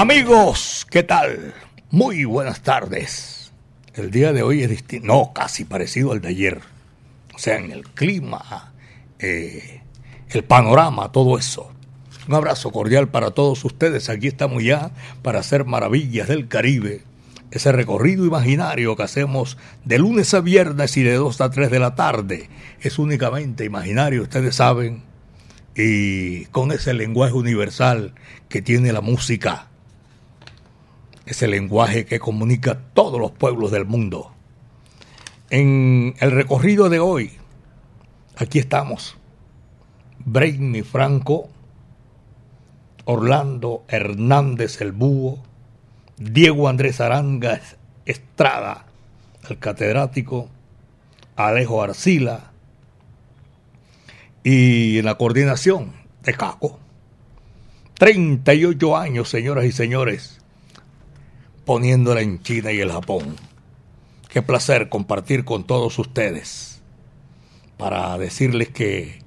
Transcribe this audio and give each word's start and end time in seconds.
Amigos, 0.00 0.86
¿qué 0.90 1.02
tal? 1.02 1.52
Muy 1.90 2.24
buenas 2.24 2.62
tardes. 2.62 3.52
El 3.92 4.10
día 4.10 4.32
de 4.32 4.42
hoy 4.42 4.62
es 4.62 4.70
distinto, 4.70 5.06
no, 5.06 5.32
casi 5.34 5.66
parecido 5.66 6.12
al 6.12 6.22
de 6.22 6.28
ayer. 6.28 6.62
O 7.34 7.38
sea, 7.38 7.58
en 7.58 7.70
el 7.70 7.82
clima, 7.82 8.72
eh, 9.18 9.82
el 10.30 10.42
panorama, 10.42 11.12
todo 11.12 11.36
eso. 11.36 11.70
Un 12.26 12.34
abrazo 12.34 12.72
cordial 12.72 13.08
para 13.08 13.32
todos 13.32 13.62
ustedes. 13.62 14.08
Aquí 14.08 14.26
estamos 14.26 14.64
ya 14.64 14.90
para 15.20 15.40
hacer 15.40 15.66
maravillas 15.66 16.28
del 16.28 16.48
Caribe. 16.48 17.02
Ese 17.50 17.70
recorrido 17.70 18.24
imaginario 18.24 18.96
que 18.96 19.02
hacemos 19.02 19.58
de 19.84 19.98
lunes 19.98 20.32
a 20.32 20.40
viernes 20.40 20.96
y 20.96 21.02
de 21.02 21.12
2 21.12 21.42
a 21.42 21.50
3 21.50 21.70
de 21.70 21.78
la 21.78 21.94
tarde 21.94 22.48
es 22.80 22.98
únicamente 22.98 23.66
imaginario, 23.66 24.22
ustedes 24.22 24.54
saben, 24.54 25.02
y 25.76 26.46
con 26.46 26.72
ese 26.72 26.94
lenguaje 26.94 27.34
universal 27.34 28.14
que 28.48 28.62
tiene 28.62 28.94
la 28.94 29.02
música 29.02 29.69
ese 31.30 31.46
lenguaje 31.46 32.06
que 32.06 32.18
comunica 32.18 32.72
a 32.72 32.78
todos 32.92 33.20
los 33.20 33.30
pueblos 33.30 33.70
del 33.70 33.86
mundo. 33.86 34.32
En 35.48 36.14
el 36.18 36.32
recorrido 36.32 36.88
de 36.88 36.98
hoy, 36.98 37.32
aquí 38.36 38.58
estamos. 38.58 39.16
Brainy 40.18 40.82
Franco, 40.82 41.48
Orlando 43.04 43.84
Hernández 43.88 44.80
el 44.80 44.90
Búho, 44.90 45.42
Diego 46.18 46.68
Andrés 46.68 47.00
Aranga 47.00 47.60
Estrada, 48.06 48.86
el 49.48 49.58
catedrático, 49.58 50.48
Alejo 51.36 51.80
Arcila, 51.80 52.50
y 54.42 54.98
en 54.98 55.04
la 55.04 55.14
coordinación 55.14 55.92
de 56.24 56.34
Caco. 56.34 56.80
38 57.94 58.96
años, 58.96 59.28
señoras 59.28 59.64
y 59.66 59.72
señores, 59.72 60.39
poniéndola 61.70 62.20
en 62.20 62.42
China 62.42 62.72
y 62.72 62.80
el 62.80 62.90
Japón. 62.90 63.36
Qué 64.28 64.42
placer 64.42 64.88
compartir 64.88 65.44
con 65.44 65.62
todos 65.62 66.00
ustedes 66.00 66.82
para 67.78 68.18
decirles 68.18 68.70
que 68.70 69.20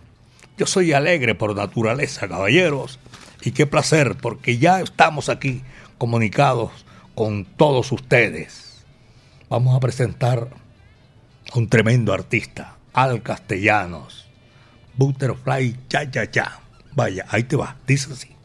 Yo 0.59 0.67
soy 0.67 0.93
alegre 0.93 1.33
por 1.33 1.55
naturaleza, 1.55 2.27
caballeros. 2.27 2.99
Y 3.41 3.49
qué 3.49 3.65
placer, 3.65 4.15
porque 4.21 4.59
ya 4.59 4.79
estamos 4.79 5.27
aquí 5.27 5.63
comunicados 5.97 6.69
con 7.15 7.45
todos 7.45 7.91
ustedes. 7.91 8.85
Vamos 9.49 9.75
a 9.75 9.79
presentar 9.79 10.49
a 11.51 11.57
un 11.57 11.67
tremendo 11.67 12.13
artista, 12.13 12.75
Al 12.93 13.23
Castellanos. 13.23 14.27
Butterfly, 14.97 15.75
cha, 15.89 16.11
cha, 16.11 16.29
cha. 16.29 16.59
Vaya, 16.93 17.25
ahí 17.29 17.41
te 17.41 17.55
va, 17.55 17.75
dice 17.87 18.13
así. 18.13 18.37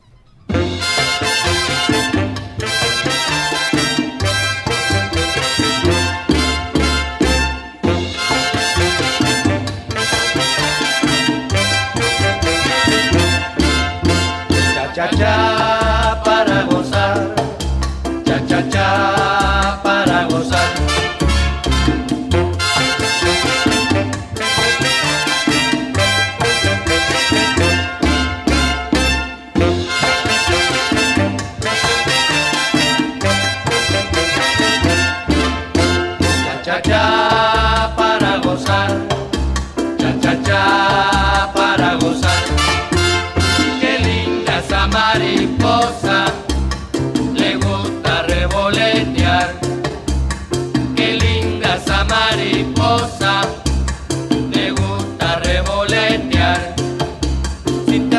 Cha 15.03 15.17
cha 15.17 15.42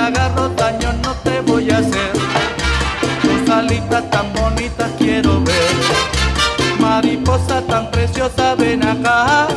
agarro 0.03 0.49
daño 0.49 0.91
no 1.03 1.13
te 1.23 1.39
voy 1.41 1.69
a 1.71 1.77
hacer, 1.77 2.11
tus 3.21 3.49
alitas 3.49 4.09
tan 4.09 4.33
bonitas 4.33 4.91
quiero 4.97 5.41
ver. 5.41 5.73
Mariposa 6.79 7.61
tan 7.61 7.89
preciosa, 7.91 8.55
ven 8.55 8.83
acá, 8.83 9.47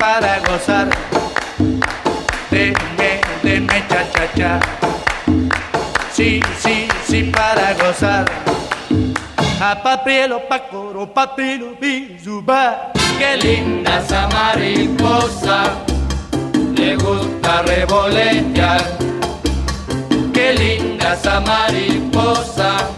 para 0.00 0.40
gozar. 0.40 0.88
Deme, 2.50 3.20
deme 3.42 3.84
cha 3.88 4.02
cha 4.12 4.26
cha. 4.34 4.60
sí, 6.12 6.40
sí, 6.58 6.88
sí 7.06 7.22
para 7.24 7.74
gozar. 7.74 8.24
A 9.60 9.82
papielo, 9.82 10.40
pa 10.48 10.58
coro, 10.70 11.06
papilo, 11.06 11.76
bizuba. 11.78 12.92
Qué 13.18 13.36
linda 13.36 14.00
esa 14.00 14.26
mariposa, 14.28 15.64
le 16.74 16.96
gusta 16.96 17.62
revolotear. 17.62 18.82
Qué 20.32 20.54
linda 20.54 21.12
esa 21.12 21.40
mariposa, 21.40 22.88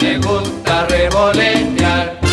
le 0.00 0.18
gusta 0.18 0.86
revolotear. 0.88 2.29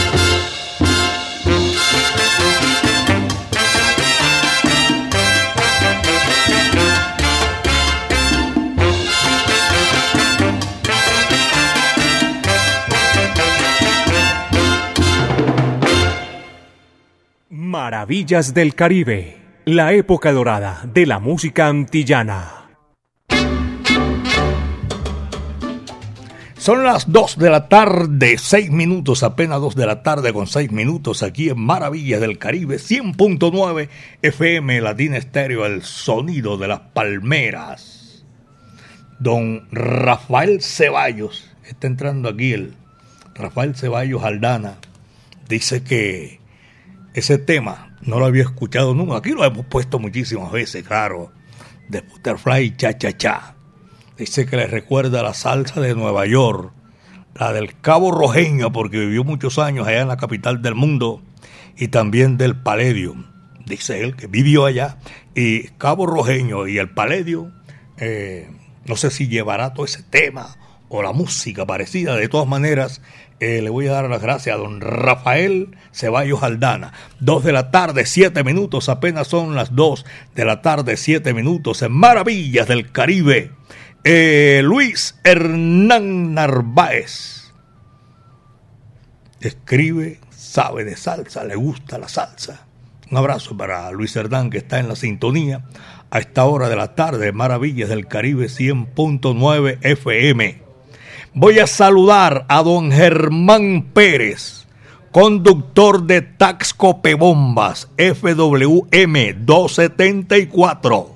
Maravillas 17.79 18.55
del 18.55 18.73
Caribe, 18.73 19.37
la 19.65 19.93
época 19.93 20.31
dorada 20.31 20.81
de 20.91 21.05
la 21.05 21.19
música 21.19 21.67
antillana. 21.67 22.71
Son 26.57 26.83
las 26.83 27.11
2 27.11 27.37
de 27.37 27.49
la 27.51 27.69
tarde, 27.69 28.39
6 28.39 28.71
minutos, 28.71 29.21
apenas 29.21 29.61
2 29.61 29.75
de 29.75 29.85
la 29.85 30.01
tarde 30.01 30.33
con 30.33 30.47
6 30.47 30.71
minutos 30.71 31.21
aquí 31.21 31.49
en 31.49 31.59
Maravillas 31.59 32.19
del 32.19 32.39
Caribe, 32.39 32.77
100.9 32.77 33.89
FM 34.23 34.81
Latina 34.81 35.17
Estéreo, 35.17 35.67
el 35.67 35.83
sonido 35.83 36.57
de 36.57 36.69
las 36.69 36.79
palmeras. 36.79 38.25
Don 39.19 39.67
Rafael 39.71 40.63
Ceballos, 40.63 41.47
está 41.63 41.85
entrando 41.85 42.29
aquí 42.29 42.53
el 42.53 42.73
Rafael 43.35 43.75
Ceballos 43.75 44.23
Aldana, 44.23 44.79
dice 45.47 45.83
que 45.83 46.39
ese 47.17 47.39
tema 47.39 47.97
no 48.01 48.19
lo 48.19 48.27
había 48.27 48.43
escuchado 48.43 48.93
nunca. 48.93 49.17
Aquí 49.17 49.31
lo 49.31 49.43
hemos 49.43 49.65
puesto 49.65 49.97
muchísimas 49.97 50.51
veces, 50.51 50.83
claro. 50.83 51.31
De 51.89 52.01
Butterfly 52.01 52.77
Cha 52.77 52.95
Cha 52.95 53.17
Cha. 53.17 53.55
Dice 54.17 54.45
que 54.45 54.55
le 54.55 54.67
recuerda 54.67 55.23
la 55.23 55.33
salsa 55.33 55.81
de 55.81 55.95
Nueva 55.95 56.27
York, 56.27 56.73
la 57.33 57.53
del 57.53 57.79
Cabo 57.81 58.11
Rojeño, 58.11 58.71
porque 58.71 58.99
vivió 58.99 59.23
muchos 59.23 59.57
años 59.57 59.87
allá 59.87 60.01
en 60.01 60.07
la 60.09 60.17
capital 60.17 60.61
del 60.61 60.75
mundo, 60.75 61.23
y 61.75 61.87
también 61.87 62.37
del 62.37 62.55
Palladium. 62.55 63.25
Dice 63.65 64.03
él 64.03 64.15
que 64.15 64.27
vivió 64.27 64.65
allá. 64.65 64.99
Y 65.33 65.69
Cabo 65.79 66.05
Rojeño 66.05 66.67
y 66.67 66.77
el 66.77 66.91
Palladium, 66.91 67.51
eh, 67.97 68.47
no 68.85 68.95
sé 68.95 69.09
si 69.09 69.27
llevará 69.27 69.73
todo 69.73 69.85
ese 69.85 70.03
tema 70.03 70.55
o 70.89 71.01
la 71.01 71.13
música 71.13 71.65
parecida. 71.65 72.15
De 72.15 72.29
todas 72.29 72.47
maneras, 72.47 73.01
eh, 73.39 73.61
le 73.61 73.69
voy 73.69 73.87
a 73.87 73.91
dar 73.91 74.09
las 74.09 74.21
gracias 74.21 74.55
a 74.55 74.59
don 74.59 74.81
Rafael 74.81 75.75
Ceballos 75.91 76.41
Aldana. 76.41 76.93
Dos 77.19 77.43
de 77.43 77.51
la 77.51 77.69
tarde, 77.69 78.05
siete 78.05 78.43
minutos, 78.43 78.89
apenas 78.89 79.27
son 79.27 79.55
las 79.55 79.75
dos 79.75 80.05
de 80.35 80.45
la 80.45 80.61
tarde, 80.61 80.97
siete 80.97 81.33
minutos, 81.33 81.81
en 81.83 81.91
Maravillas 81.91 82.67
del 82.67 82.91
Caribe. 82.91 83.51
Eh, 84.03 84.61
Luis 84.63 85.19
Hernán 85.23 86.33
Narváez 86.33 87.53
escribe, 89.39 90.19
sabe 90.31 90.83
de 90.83 90.95
salsa, 90.97 91.43
le 91.43 91.55
gusta 91.55 91.99
la 91.99 92.07
salsa. 92.07 92.65
Un 93.11 93.17
abrazo 93.17 93.55
para 93.55 93.91
Luis 93.91 94.15
Hernán 94.15 94.49
que 94.49 94.57
está 94.57 94.79
en 94.79 94.87
la 94.87 94.95
sintonía 94.95 95.63
a 96.09 96.19
esta 96.19 96.45
hora 96.45 96.69
de 96.69 96.75
la 96.75 96.95
tarde, 96.95 97.31
Maravillas 97.33 97.89
del 97.89 98.07
Caribe 98.07 98.47
100.9 98.47 99.77
FM. 99.81 100.66
Voy 101.39 101.59
a 101.59 101.67
saludar 101.67 102.47
a 102.49 102.63
don 102.63 102.91
Germán 102.91 103.91
Pérez, 103.93 104.65
conductor 105.11 106.01
de 106.01 106.23
Taxcope 106.23 107.13
Bombas 107.13 107.89
FWM 107.95 109.45
274. 109.45 111.15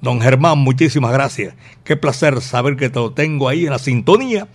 Don 0.00 0.18
Germán, 0.18 0.60
muchísimas 0.60 1.12
gracias. 1.12 1.54
Qué 1.84 1.98
placer 1.98 2.40
saber 2.40 2.76
que 2.76 2.88
te 2.88 3.00
lo 3.00 3.12
tengo 3.12 3.50
ahí 3.50 3.66
en 3.66 3.72
la 3.72 3.78
sintonía. 3.78 4.48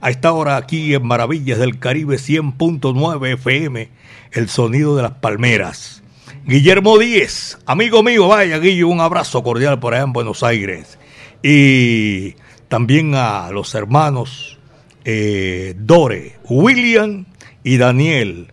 A 0.00 0.10
esta 0.10 0.32
hora 0.32 0.58
aquí 0.58 0.94
en 0.94 1.04
Maravillas 1.04 1.58
del 1.58 1.80
Caribe 1.80 2.14
100.9 2.14 3.32
FM, 3.32 3.88
el 4.30 4.48
sonido 4.48 4.94
de 4.94 5.02
las 5.02 5.14
palmeras. 5.14 6.04
Guillermo 6.46 6.98
Díez, 6.98 7.58
amigo 7.66 8.04
mío, 8.04 8.28
vaya 8.28 8.60
Guillo, 8.60 8.86
un 8.86 9.00
abrazo 9.00 9.42
cordial 9.42 9.80
por 9.80 9.92
allá 9.92 10.04
en 10.04 10.12
Buenos 10.12 10.44
Aires. 10.44 11.00
Y 11.42 12.36
también 12.74 13.14
a 13.14 13.52
los 13.52 13.72
hermanos 13.76 14.58
eh, 15.04 15.76
Dore, 15.78 16.40
William 16.48 17.24
y 17.62 17.76
Daniel 17.76 18.48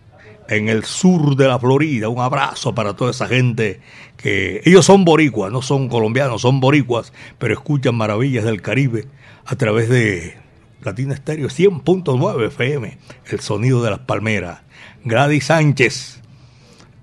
en 0.48 0.68
el 0.68 0.84
sur 0.84 1.34
de 1.34 1.48
la 1.48 1.58
Florida. 1.58 2.08
Un 2.08 2.20
abrazo 2.20 2.72
para 2.72 2.94
toda 2.94 3.10
esa 3.10 3.26
gente 3.26 3.80
que 4.16 4.60
ellos 4.64 4.86
son 4.86 5.04
boricuas, 5.04 5.50
no 5.50 5.60
son 5.60 5.88
colombianos, 5.88 6.42
son 6.42 6.60
boricuas, 6.60 7.12
pero 7.38 7.54
escuchan 7.54 7.96
maravillas 7.96 8.44
del 8.44 8.62
Caribe 8.62 9.08
a 9.44 9.56
través 9.56 9.88
de 9.88 10.36
Latina 10.84 11.14
Estéreo 11.14 11.48
100.9 11.48 12.46
FM, 12.46 12.98
el 13.28 13.40
sonido 13.40 13.82
de 13.82 13.90
las 13.90 13.98
palmeras. 13.98 14.60
Gladys 15.04 15.46
Sánchez 15.46 16.20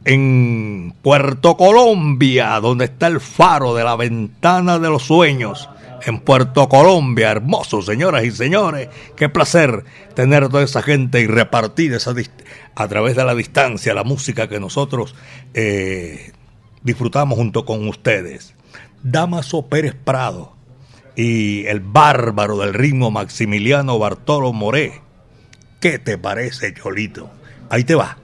en 0.06 0.94
Puerto 1.02 1.58
Colombia, 1.58 2.62
donde 2.62 2.86
está 2.86 3.08
el 3.08 3.20
faro 3.20 3.76
de 3.76 3.84
la 3.84 3.98
ventana 3.98 4.80
de 4.80 4.88
los 4.88 5.04
sueños 5.04 5.68
en 6.06 6.20
Puerto 6.20 6.68
Colombia. 6.70 7.32
Hermoso, 7.32 7.82
señoras 7.82 8.24
y 8.24 8.32
señores. 8.32 8.90
Qué 9.16 9.30
placer 9.30 9.84
tener 10.16 10.50
toda 10.50 10.64
esa 10.64 10.82
gente 10.82 11.22
y 11.22 11.28
repartir 11.28 11.94
esa 11.94 12.14
a 12.76 12.88
través 12.88 13.16
de 13.16 13.26
la 13.26 13.36
distancia 13.36 13.94
la 13.94 14.04
música 14.04 14.48
que 14.48 14.60
nosotros 14.60 15.16
eh, 15.54 16.32
disfrutamos 16.84 17.38
junto 17.38 17.66
con 17.66 17.88
ustedes. 17.88 18.56
Damaso 19.04 19.68
Pérez 19.68 19.96
Prado 19.96 20.54
y 21.16 21.66
el 21.66 21.80
bárbaro 21.80 22.58
del 22.58 22.74
ritmo 22.74 23.12
Maximiliano 23.12 24.00
Bartolo 24.00 24.54
Moré. 24.54 25.02
¿Qué 25.80 26.00
te 26.00 26.18
parece, 26.18 26.74
Cholito? 26.74 27.30
Ahí 27.70 27.84
te 27.84 27.96
va. 27.96 28.18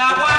啊！ 0.00 0.29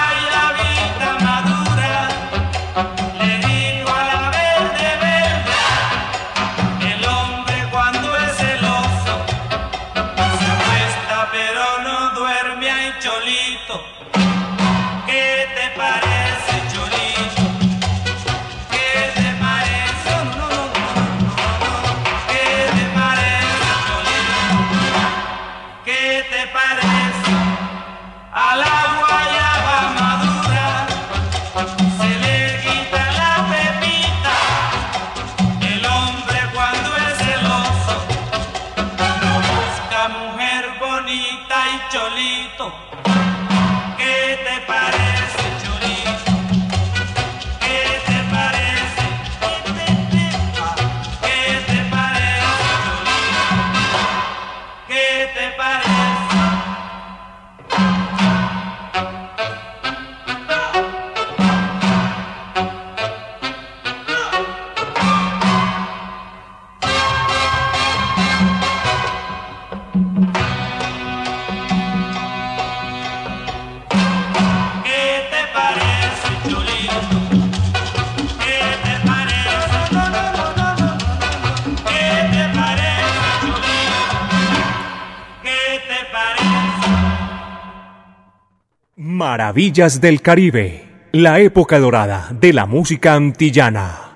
Maravillas 89.52 90.00
del 90.00 90.22
Caribe, 90.22 91.10
la 91.12 91.42
época 91.42 91.78
dorada 91.78 92.30
de 92.40 92.54
la 92.54 92.66
música 92.66 93.16
antillana. 93.16 94.16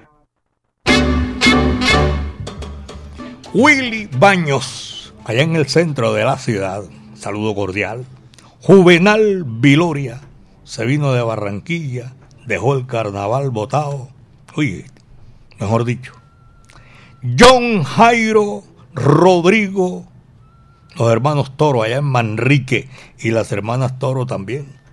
Willy 3.53 4.07
Baños, 4.17 5.13
allá 5.25 5.41
en 5.41 5.57
el 5.57 5.67
centro 5.67 6.13
de 6.13 6.23
la 6.23 6.37
ciudad, 6.37 6.83
saludo 7.15 7.53
cordial. 7.53 8.05
Juvenal 8.61 9.43
Viloria, 9.45 10.21
se 10.63 10.85
vino 10.85 11.11
de 11.11 11.21
Barranquilla, 11.21 12.13
dejó 12.45 12.73
el 12.73 12.85
carnaval 12.85 13.49
botado. 13.49 14.07
Oye, 14.55 14.85
mejor 15.59 15.83
dicho. 15.83 16.13
John 17.37 17.83
Jairo 17.83 18.63
Rodrigo 18.93 20.07
los 20.97 21.11
hermanos 21.11 21.57
Toro 21.57 21.83
allá 21.83 21.97
en 21.97 22.05
Manrique 22.05 22.87
y 23.19 23.31
las 23.31 23.51
hermanas 23.51 23.99
Toro 23.99 24.25
también. 24.25 24.84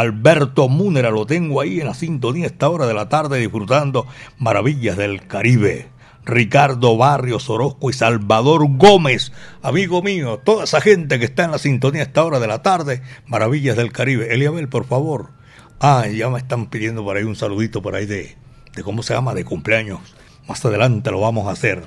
Alberto 0.00 0.70
Múnera 0.70 1.10
lo 1.10 1.26
tengo 1.26 1.60
ahí 1.60 1.78
en 1.78 1.86
la 1.86 1.92
sintonía 1.92 2.46
esta 2.46 2.70
hora 2.70 2.86
de 2.86 2.94
la 2.94 3.10
tarde 3.10 3.38
disfrutando 3.38 4.06
maravillas 4.38 4.96
del 4.96 5.26
Caribe. 5.26 5.88
Ricardo 6.24 6.96
Barrios 6.96 7.50
Orozco 7.50 7.90
y 7.90 7.92
Salvador 7.92 8.64
Gómez, 8.78 9.30
amigo 9.62 10.02
mío, 10.02 10.40
toda 10.42 10.64
esa 10.64 10.80
gente 10.80 11.18
que 11.18 11.26
está 11.26 11.44
en 11.44 11.50
la 11.50 11.58
sintonía 11.58 12.02
esta 12.02 12.24
hora 12.24 12.40
de 12.40 12.46
la 12.46 12.62
tarde, 12.62 13.02
maravillas 13.26 13.76
del 13.76 13.92
Caribe. 13.92 14.32
Eliabel, 14.32 14.70
por 14.70 14.86
favor. 14.86 15.32
Ah, 15.80 16.06
ya 16.06 16.30
me 16.30 16.38
están 16.38 16.70
pidiendo 16.70 17.04
por 17.04 17.18
ahí 17.18 17.24
un 17.24 17.36
saludito 17.36 17.82
por 17.82 17.94
ahí 17.94 18.06
de, 18.06 18.38
de 18.74 18.82
cómo 18.82 19.02
se 19.02 19.12
llama, 19.12 19.34
de 19.34 19.44
cumpleaños. 19.44 20.00
Más 20.48 20.64
adelante 20.64 21.10
lo 21.10 21.20
vamos 21.20 21.46
a 21.46 21.50
hacer. 21.50 21.82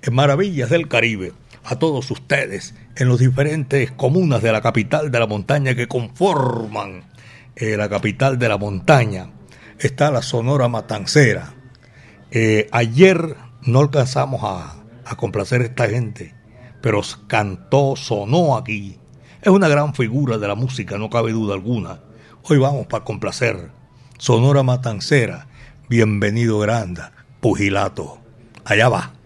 En 0.00 0.14
Maravillas 0.14 0.70
del 0.70 0.88
Caribe 0.88 1.34
a 1.64 1.76
todos 1.76 2.10
ustedes 2.10 2.74
en 2.96 3.08
los 3.08 3.18
diferentes 3.18 3.90
comunas 3.90 4.40
de 4.40 4.52
la 4.52 4.62
capital 4.62 5.10
de 5.10 5.18
la 5.18 5.26
montaña 5.26 5.74
que 5.74 5.86
conforman 5.86 7.02
eh, 7.60 7.76
la 7.76 7.88
capital 7.88 8.38
de 8.38 8.48
la 8.48 8.56
montaña. 8.56 9.32
Está 9.80 10.12
la 10.12 10.22
Sonora 10.22 10.68
Matancera. 10.68 11.54
Eh, 12.30 12.68
ayer 12.70 13.36
no 13.62 13.80
alcanzamos 13.80 14.42
a, 14.44 14.84
a 15.04 15.16
complacer 15.16 15.62
a 15.62 15.64
esta 15.64 15.88
gente, 15.88 16.34
pero 16.80 17.00
cantó, 17.26 17.96
sonó 17.96 18.56
aquí. 18.56 18.98
Es 19.42 19.48
una 19.48 19.66
gran 19.66 19.92
figura 19.92 20.38
de 20.38 20.46
la 20.46 20.54
música, 20.54 20.98
no 20.98 21.10
cabe 21.10 21.32
duda 21.32 21.54
alguna. 21.54 22.00
Hoy 22.44 22.58
vamos 22.58 22.86
para 22.86 23.04
complacer. 23.04 23.70
Sonora 24.18 24.62
Matancera, 24.62 25.48
bienvenido 25.88 26.60
Granda, 26.60 27.12
Pugilato. 27.40 28.18
Allá 28.64 28.88
va. 28.88 29.17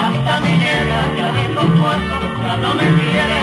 hasta 0.00 0.40
mi 0.40 0.56
negra 0.56 1.00
ya 1.16 1.32
dijo 1.32 1.60
puesto, 1.60 2.16
ya 2.42 2.56
no 2.56 2.74
me 2.74 2.86
quiere. 3.02 3.37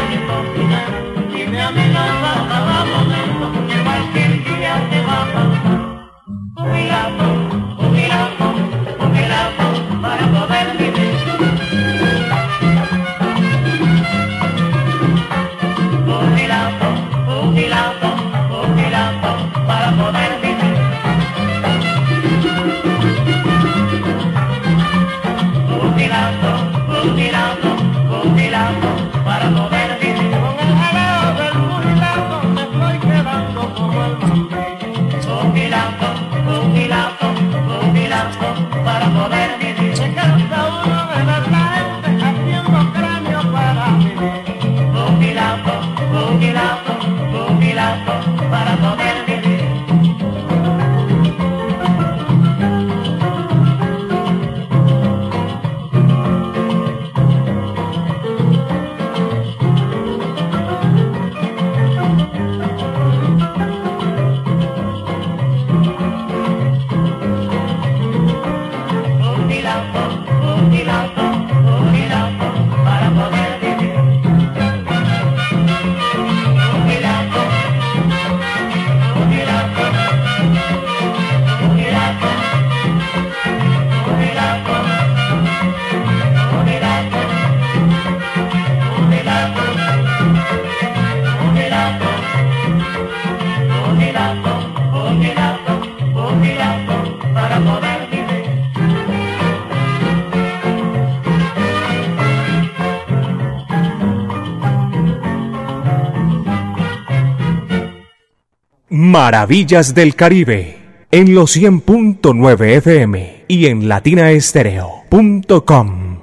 Maravillas 109.25 109.95
del 109.95 110.13
Caribe 110.13 110.77
en 111.09 111.33
los 111.33 111.57
100.9 111.57 112.77
FM 112.77 113.45
y 113.47 113.65
en 113.65 113.89
latinaestereo.com. 113.89 116.19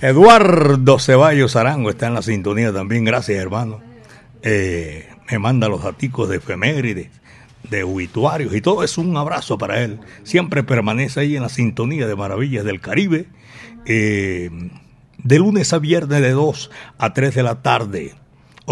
Eduardo 0.00 0.98
Ceballos 0.98 1.54
Arango 1.54 1.90
está 1.90 2.08
en 2.08 2.14
la 2.14 2.22
sintonía 2.22 2.72
también, 2.72 3.04
gracias 3.04 3.38
hermano. 3.38 3.80
Eh, 4.42 5.08
me 5.30 5.38
manda 5.38 5.68
los 5.68 5.84
daticos 5.84 6.28
de 6.28 6.38
efemérides, 6.38 7.10
de 7.70 7.84
obituarios 7.84 8.52
y 8.52 8.60
todo 8.60 8.82
es 8.82 8.98
un 8.98 9.16
abrazo 9.16 9.58
para 9.58 9.80
él. 9.80 10.00
Siempre 10.24 10.64
permanece 10.64 11.20
ahí 11.20 11.36
en 11.36 11.42
la 11.42 11.50
sintonía 11.50 12.08
de 12.08 12.16
Maravillas 12.16 12.64
del 12.64 12.80
Caribe, 12.80 13.26
eh, 13.86 14.50
de 15.18 15.38
lunes 15.38 15.72
a 15.72 15.78
viernes 15.78 16.20
de 16.20 16.32
2 16.32 16.72
a 16.98 17.14
3 17.14 17.32
de 17.32 17.44
la 17.44 17.62
tarde. 17.62 18.16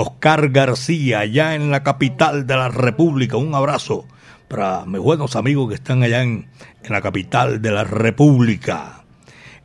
Oscar 0.00 0.50
García, 0.50 1.18
allá 1.18 1.56
en 1.56 1.72
la 1.72 1.82
capital 1.82 2.46
de 2.46 2.54
la 2.54 2.68
República. 2.68 3.36
Un 3.36 3.52
abrazo 3.52 4.06
para 4.46 4.86
mis 4.86 5.00
buenos 5.00 5.34
amigos 5.34 5.68
que 5.68 5.74
están 5.74 6.04
allá 6.04 6.22
en, 6.22 6.46
la 6.88 7.02
capital 7.02 7.60
de 7.60 7.72
la 7.72 7.82
República. 7.82 9.02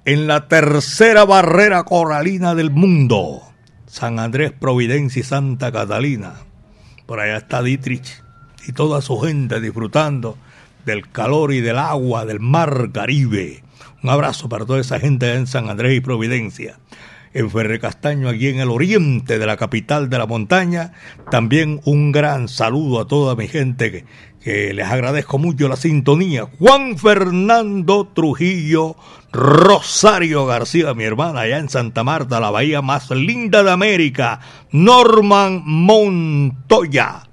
en 0.06 0.25
la 0.25 0.48
tercera 0.48 1.24
barrera 1.24 1.84
coralina 1.84 2.56
del 2.56 2.72
mundo. 2.72 3.44
San 3.86 4.18
Andrés, 4.18 4.52
Providencia 4.52 5.20
y 5.20 5.24
Santa 5.24 5.72
Catalina. 5.72 6.34
Por 7.06 7.20
allá 7.20 7.38
está 7.38 7.62
Dietrich 7.62 8.24
y 8.68 8.72
toda 8.72 9.04
su 9.04 9.20
gente 9.20 9.62
disfrutando 9.62 10.36
del 10.84 11.12
calor 11.12 11.54
y 11.54 11.62
del 11.62 11.78
agua 11.78 12.25
del 12.25 12.40
mar 12.40 12.90
Caribe. 12.92 13.63
Un 14.02 14.10
abrazo 14.10 14.50
para 14.50 14.66
toda 14.66 14.82
esa 14.82 15.00
gente 15.00 15.36
en 15.36 15.46
San 15.46 15.70
Andrés 15.70 15.96
y 15.96 16.02
Providencia. 16.02 16.80
En 17.34 17.50
Ferre 17.50 17.80
Castaño, 17.80 18.30
aquí 18.30 18.48
en 18.48 18.60
el 18.60 18.70
oriente 18.70 19.40
de 19.40 19.46
la 19.46 19.58
capital 19.58 20.10
de 20.10 20.18
la 20.18 20.28
montaña. 20.28 20.94
También 21.32 21.82
un 21.86 22.12
gran 22.12 22.48
saludo 22.48 23.02
a 23.02 23.08
toda 23.08 23.36
mi 23.36 23.48
gente 23.48 23.92
que, 23.92 24.06
que 24.40 24.74
les 24.74 24.88
agradezco 24.88 25.38
mucho 25.38 25.68
la 25.68 25.75
sintonía. 25.75 26.48
Juan 26.60 26.98
Fernando 26.98 28.08
Trujillo 28.13 28.96
Rosario 29.32 30.46
García, 30.46 30.94
mi 30.94 31.06
hermana, 31.06 31.42
allá 31.42 31.58
en 31.58 31.70
Santa 31.70 32.04
Marta, 32.04 32.40
la 32.40 32.52
bahía 32.52 32.82
más 32.82 33.10
linda 33.10 33.63
de 33.63 33.72
América. 33.72 34.40
Norman 34.72 35.63
Montoya. 35.66 37.28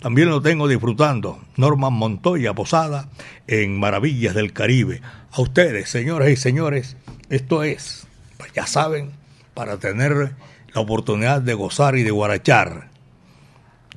También 0.00 0.30
lo 0.30 0.40
tengo 0.40 0.68
disfrutando. 0.68 1.40
Norman 1.56 1.92
Montoya 1.92 2.54
Posada 2.54 3.08
en 3.46 3.80
Maravillas 3.80 4.34
del 4.34 4.52
Caribe. 4.52 5.02
A 5.32 5.40
ustedes, 5.40 5.90
señoras 5.90 6.30
y 6.30 6.36
señores, 6.36 6.96
esto 7.30 7.62
es, 7.64 8.06
pues 8.38 8.52
ya 8.52 8.66
saben, 8.66 9.10
para 9.54 9.78
tener 9.78 10.34
la 10.72 10.80
oportunidad 10.80 11.40
de 11.40 11.54
gozar 11.54 11.96
y 11.96 12.02
de 12.02 12.10
guarachar. 12.10 12.90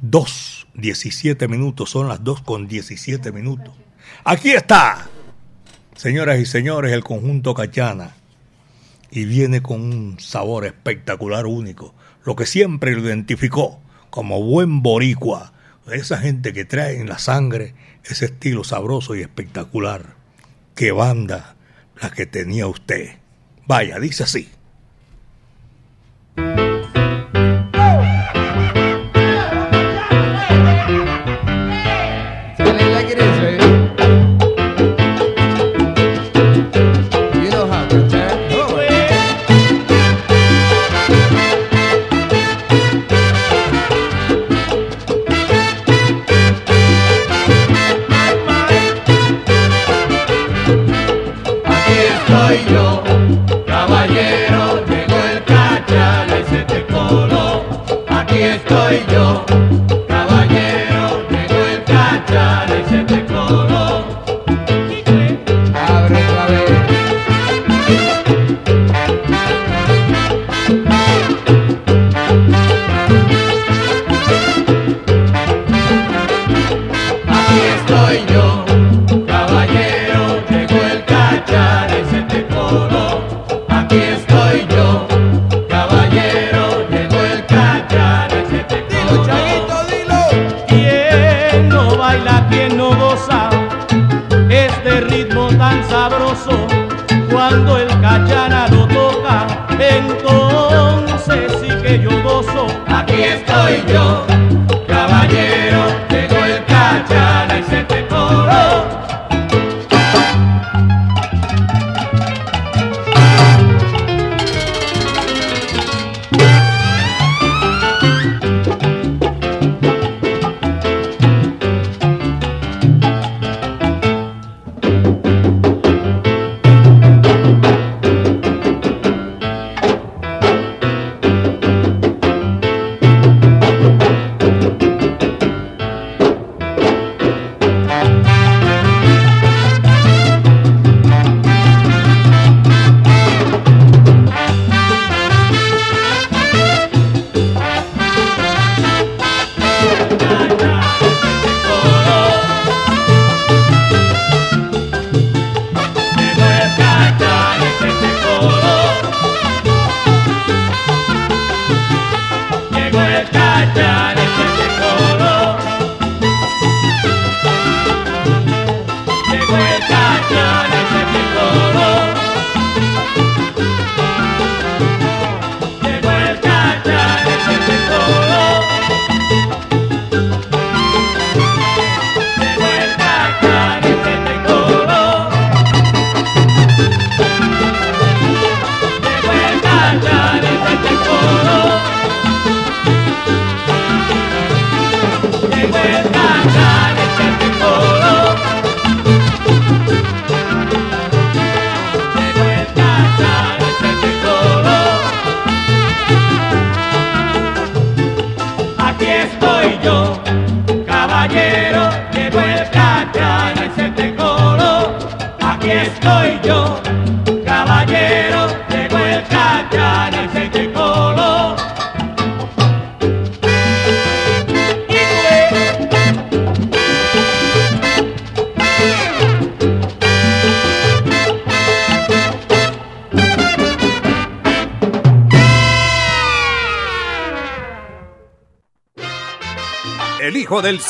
Dos 0.02 0.68
17 0.74 1.48
minutos, 1.48 1.90
son 1.90 2.08
las 2.08 2.24
2 2.24 2.42
con 2.42 2.68
17 2.68 3.32
minutos. 3.32 3.74
Aquí 4.24 4.52
está, 4.52 5.08
señoras 5.96 6.40
y 6.40 6.46
señores, 6.46 6.92
el 6.92 7.04
conjunto 7.04 7.54
Cachana. 7.54 8.16
Y 9.12 9.26
viene 9.26 9.62
con 9.62 9.82
un 9.82 10.20
sabor 10.20 10.66
espectacular, 10.66 11.46
único. 11.46 11.94
Lo 12.26 12.36
que 12.36 12.48
siempre 12.48 12.96
lo 12.96 13.08
identificó 13.08 13.80
como 14.10 14.42
buen 14.42 14.82
boricua. 14.82 15.54
Esa 15.92 16.18
gente 16.18 16.54
que 16.54 16.66
trae 16.66 17.00
en 17.00 17.10
la 17.10 17.20
sangre 17.20 17.76
ese 18.04 18.26
estilo 18.26 18.64
sabroso 18.64 19.16
y 19.16 19.22
espectacular. 19.22 20.16
Qué 20.76 20.92
banda 20.92 21.56
la 22.02 22.10
que 22.10 22.26
tenía 22.26 22.68
usted. 22.68 23.18
Vaya, 23.68 24.00
dice 24.00 24.24
así. 24.24 24.50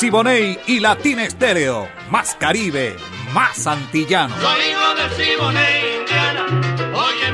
Siboney 0.04 0.58
y 0.66 0.80
Latina 0.80 1.24
Estéreo. 1.24 1.88
Más 2.10 2.34
Caribe, 2.34 2.94
más 3.32 3.66
antillano. 3.66 4.34
Soy 4.38 4.60
hijo 4.70 4.94
del 4.96 5.10
Siboney, 5.12 6.00
Indiana. 6.00 6.44
Oye 6.92 7.32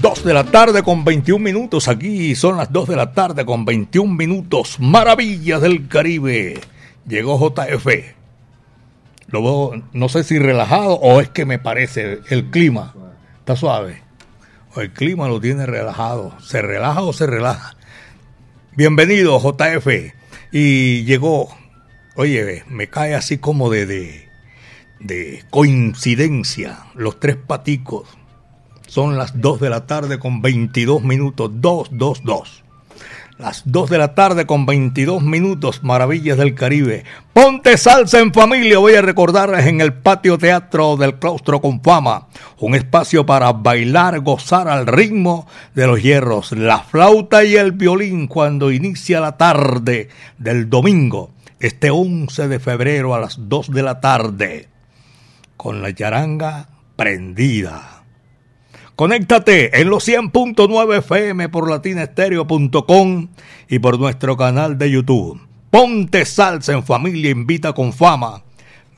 2 0.00 0.24
de 0.24 0.34
la 0.34 0.42
tarde 0.42 0.82
con 0.82 1.04
21 1.04 1.38
minutos. 1.38 1.86
Aquí 1.86 2.34
son 2.34 2.56
las 2.56 2.72
2 2.72 2.88
de 2.88 2.96
la 2.96 3.12
tarde 3.12 3.46
con 3.46 3.64
21 3.64 4.12
minutos. 4.12 4.80
Maravillas 4.80 5.60
del 5.60 5.86
Caribe. 5.86 6.60
Llegó 7.06 7.38
JF. 7.38 7.86
Lo 9.28 9.40
veo, 9.40 9.82
no 9.92 10.08
sé 10.08 10.24
si 10.24 10.36
relajado 10.40 10.94
o 10.94 11.20
es 11.20 11.28
que 11.28 11.44
me 11.44 11.60
parece 11.60 12.22
el 12.28 12.50
clima. 12.50 12.92
Está 13.38 13.54
suave. 13.54 14.02
El 14.76 14.92
clima 14.92 15.28
lo 15.28 15.40
tiene 15.40 15.66
relajado. 15.66 16.38
¿Se 16.40 16.62
relaja 16.62 17.02
o 17.02 17.12
se 17.12 17.26
relaja? 17.26 17.76
Bienvenido, 18.76 19.38
JF. 19.38 19.86
Y 20.52 21.04
llegó, 21.04 21.54
oye, 22.16 22.64
me 22.68 22.88
cae 22.88 23.14
así 23.14 23.38
como 23.38 23.70
de, 23.70 23.86
de, 23.86 24.28
de 25.00 25.44
coincidencia 25.50 26.86
los 26.94 27.20
tres 27.20 27.36
paticos 27.36 28.08
son 28.92 29.16
las 29.16 29.40
2 29.40 29.58
de 29.58 29.70
la 29.70 29.86
tarde 29.86 30.18
con 30.18 30.42
22 30.42 31.02
minutos. 31.02 31.50
2, 31.54 31.88
2, 31.92 32.22
2. 32.24 32.61
Las 33.42 33.64
2 33.64 33.90
de 33.90 33.98
la 33.98 34.14
tarde 34.14 34.46
con 34.46 34.66
22 34.66 35.20
minutos. 35.20 35.82
Maravillas 35.82 36.38
del 36.38 36.54
Caribe. 36.54 37.02
Ponte 37.32 37.76
salsa 37.76 38.20
en 38.20 38.32
familia. 38.32 38.78
Voy 38.78 38.94
a 38.94 39.02
recordarles 39.02 39.66
en 39.66 39.80
el 39.80 39.92
patio 39.92 40.38
teatro 40.38 40.96
del 40.96 41.16
claustro 41.16 41.60
con 41.60 41.82
fama. 41.82 42.28
Un 42.60 42.76
espacio 42.76 43.26
para 43.26 43.52
bailar, 43.52 44.20
gozar 44.20 44.68
al 44.68 44.86
ritmo 44.86 45.48
de 45.74 45.88
los 45.88 46.00
hierros. 46.00 46.52
La 46.52 46.84
flauta 46.84 47.42
y 47.42 47.56
el 47.56 47.72
violín 47.72 48.28
cuando 48.28 48.70
inicia 48.70 49.18
la 49.18 49.36
tarde 49.36 50.08
del 50.38 50.70
domingo. 50.70 51.32
Este 51.58 51.90
11 51.90 52.46
de 52.46 52.60
febrero 52.60 53.12
a 53.12 53.18
las 53.18 53.48
2 53.48 53.72
de 53.72 53.82
la 53.82 54.00
tarde. 54.00 54.68
Con 55.56 55.82
la 55.82 55.92
charanga 55.92 56.68
prendida. 56.94 58.01
Conéctate 59.02 59.80
en 59.80 59.90
los 59.90 60.06
100.9 60.06 60.98
FM 60.98 61.48
por 61.48 61.68
latinaestereo.com 61.68 63.28
y 63.68 63.78
por 63.80 63.98
nuestro 63.98 64.36
canal 64.36 64.78
de 64.78 64.92
YouTube. 64.92 65.40
Ponte 65.70 66.24
salsa 66.24 66.72
en 66.72 66.84
familia, 66.84 67.32
invita 67.32 67.72
con 67.72 67.92
fama. 67.92 68.44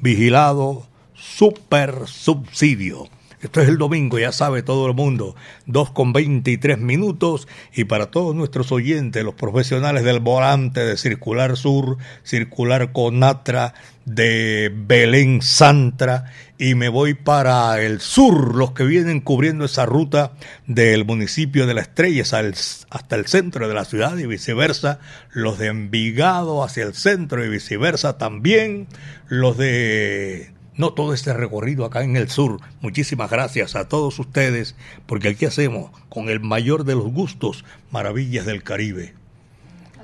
Vigilado, 0.01 0.87
super 1.15 2.07
subsidio. 2.07 3.09
Esto 3.41 3.63
es 3.63 3.69
el 3.71 3.79
domingo, 3.79 4.19
ya 4.19 4.33
sabe 4.33 4.63
todo 4.63 4.87
el 4.87 4.95
mundo. 4.95 5.37
2 5.67 5.93
con 5.93 6.13
23 6.13 6.79
minutos. 6.79 7.49
Y 7.75 7.85
para 7.85 8.11
todos 8.11 8.35
nuestros 8.35 8.73
oyentes, 8.73 9.25
los 9.25 9.35
profesionales 9.35 10.05
del 10.05 10.21
volante 10.21 10.81
de 10.81 10.99
Circular 10.99 11.57
Sur, 11.57 11.97
Circular 12.23 12.93
Conatra, 12.93 13.73
de 14.05 14.73
Belén 14.75 15.43
Santra 15.43 16.33
y 16.59 16.75
me 16.75 16.89
voy 16.89 17.15
para 17.15 17.81
el 17.83 18.01
sur, 18.01 18.55
los 18.55 18.73
que 18.73 18.85
vienen 18.85 19.21
cubriendo 19.21 19.65
esa 19.65 19.87
ruta 19.87 20.33
del 20.67 21.05
municipio 21.05 21.67
de 21.67 21.75
La 21.75 21.81
Estrella 21.81 22.23
hasta 22.23 23.17
el 23.17 23.27
centro 23.27 23.67
de 23.67 23.75
la 23.75 23.85
ciudad 23.85 24.17
y 24.19 24.27
viceversa, 24.27 25.01
los 25.33 25.59
de 25.59 25.69
Envigado 25.69 26.63
hacia 26.63 26.85
el 26.85 26.95
centro 26.95 27.45
y 27.45 27.49
viceversa 27.49 28.19
también, 28.19 28.87
los 29.29 29.57
de... 29.57 30.53
No 30.77 30.93
todo 30.93 31.15
este 31.15 31.33
recorrido 31.33 31.85
acá 31.85 32.03
en 32.03 32.17
el 32.17 32.29
sur. 32.29 32.61
Muchísimas 32.81 33.31
gracias 33.31 33.77
a 33.77 33.89
todos 33.89 34.19
ustedes, 34.19 34.75
porque 35.07 35.29
aquí 35.29 35.45
hacemos 35.45 35.93
con 36.09 36.29
el 36.29 36.41
mayor 36.41 36.83
de 36.85 36.97
los 36.97 37.13
gustos 37.13 37.65
maravillas 37.93 38.45
del 38.45 38.65
Caribe. 38.65 39.15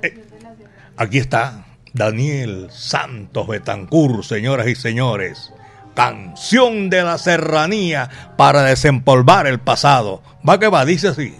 Eh, 0.01 0.23
aquí 0.95 1.17
está 1.17 1.65
Daniel 1.93 2.69
Santos 2.71 3.47
Betancur, 3.47 4.23
señoras 4.25 4.67
y 4.67 4.75
señores. 4.75 5.51
Canción 5.95 6.89
de 6.89 7.03
la 7.03 7.17
serranía 7.17 8.09
para 8.37 8.63
desempolvar 8.63 9.47
el 9.47 9.59
pasado. 9.59 10.21
Va 10.47 10.59
que 10.59 10.69
va, 10.69 10.85
dice 10.85 11.09
así. 11.09 11.35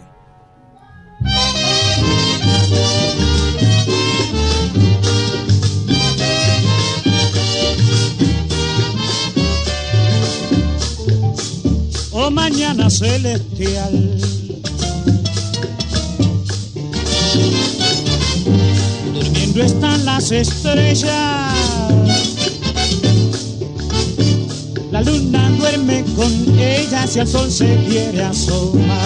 Oh 12.11 12.29
mañana 12.29 12.89
celestial 12.89 14.19
durmiendo 19.51 19.63
están 19.63 20.05
las 20.05 20.31
estrellas. 20.31 21.53
La 24.91 25.01
luna 25.01 25.49
duerme 25.57 26.03
con 26.15 26.59
ellas 26.59 27.15
y 27.15 27.19
el 27.19 27.27
sol 27.27 27.51
se 27.51 27.75
quiere 27.87 28.23
asomar. 28.23 28.97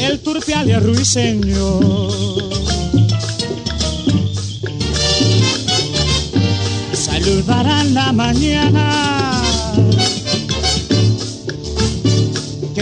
El 0.00 0.20
turpial 0.20 0.68
y 0.68 0.74
ruiseñor 0.74 2.52
saludarán 6.92 7.94
la 7.94 8.12
mañana 8.12 9.23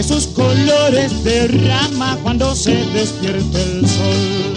que 0.03 0.13
sus 0.13 0.27
colores 0.27 1.23
derrama 1.23 2.17
cuando 2.23 2.55
se 2.55 2.75
despierte 2.93 3.61
el 3.61 3.87
sol. 3.87 4.53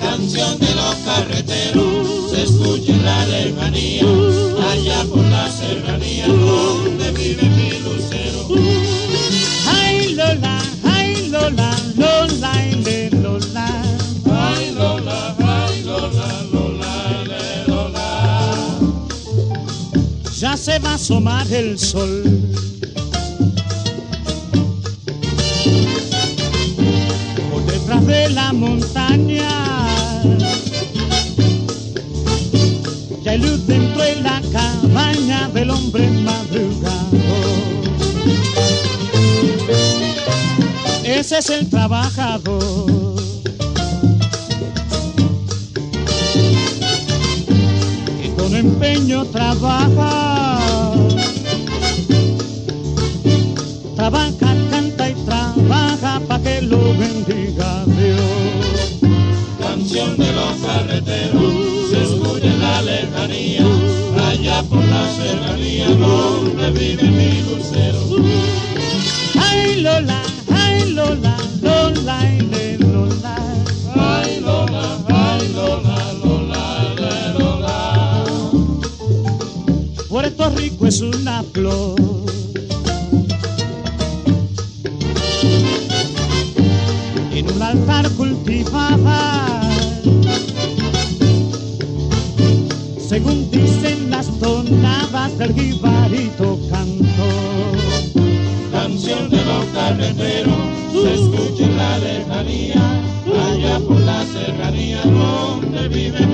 Canción 0.00 0.58
de 0.58 0.74
los 0.74 0.94
carreteros, 1.04 2.30
se 2.30 2.42
escucha 2.42 2.92
en 2.92 3.04
la 3.04 3.26
lejanía, 3.26 4.04
allá 4.70 5.04
por 5.08 5.24
la 5.24 5.50
serranía 5.50 6.26
donde 6.26 7.10
vive 7.12 7.42
mi 7.42 7.70
lucero. 7.80 8.48
Ay 9.68 10.14
Lola, 10.14 10.58
ay 10.84 11.28
Lola, 11.28 11.76
Lola, 11.96 12.52
ay 12.52 13.10
Lola. 13.10 13.82
Ay 14.30 14.72
Lola, 14.74 15.36
ay 15.38 15.82
Lola, 15.84 16.42
Lola, 16.52 17.64
Lola. 17.66 18.78
Ya 20.38 20.56
se 20.56 20.78
va 20.78 20.92
a 20.92 20.94
asomar 20.94 21.50
el 21.52 21.78
sol 21.78 22.61
la 28.32 28.52
montaña. 28.52 29.48
Ya 33.22 33.32
hay 33.32 33.38
luz 33.38 33.66
dentro 33.66 34.02
de 34.02 34.16
la 34.16 34.42
cabaña 34.52 35.48
del 35.48 35.70
hombre 35.70 36.08
madrugado. 36.10 37.18
Ese 41.04 41.38
es 41.38 41.50
el 41.50 41.68
trabajador. 41.68 43.22
Que 48.20 48.34
con 48.36 48.54
empeño. 48.56 49.24
Trabaja, 49.26 50.41
lo 56.72 56.94
bendiga 56.98 57.84
de 60.16 60.32
los 60.32 60.56
carreteros 60.64 61.90
se 61.90 62.02
escucha 62.02 62.46
en 62.46 62.60
la 62.60 62.82
lejanía, 62.82 63.66
allá 64.28 64.62
por 64.62 64.82
la 64.84 65.06
serranía 65.14 65.88
donde 65.90 66.70
vive 66.70 67.10
mi 67.18 67.42
lucero. 67.42 68.00
Ay 69.38 69.82
Lola, 69.82 70.22
ay 70.50 70.92
Lola, 70.92 71.36
Lola, 71.60 72.20
ay 72.20 72.78
Lola. 72.78 73.36
Ay 73.94 74.40
Lola, 74.40 74.98
ay 75.08 75.52
Lola, 75.54 75.98
Lola, 76.24 77.34
Lola. 77.38 78.24
Puerto 80.08 80.50
Rico 80.50 80.86
es 80.86 81.00
una 81.02 81.42
flor. 81.52 82.11
Según 92.98 93.50
dicen 93.50 94.10
las 94.10 94.26
tonadas 94.38 95.36
del 95.38 95.54
jibarito 95.54 96.58
canto. 96.70 97.26
Canción 98.70 99.30
de 99.30 99.44
los 99.44 99.64
carreteros, 99.66 100.54
se 100.92 101.14
escucha 101.14 101.64
en 101.64 101.76
la 101.76 101.98
lejanía, 101.98 103.02
allá 103.50 103.80
por 103.80 104.00
la 104.00 104.24
serranía 104.24 105.02
donde 105.02 105.88
vive 105.88 106.31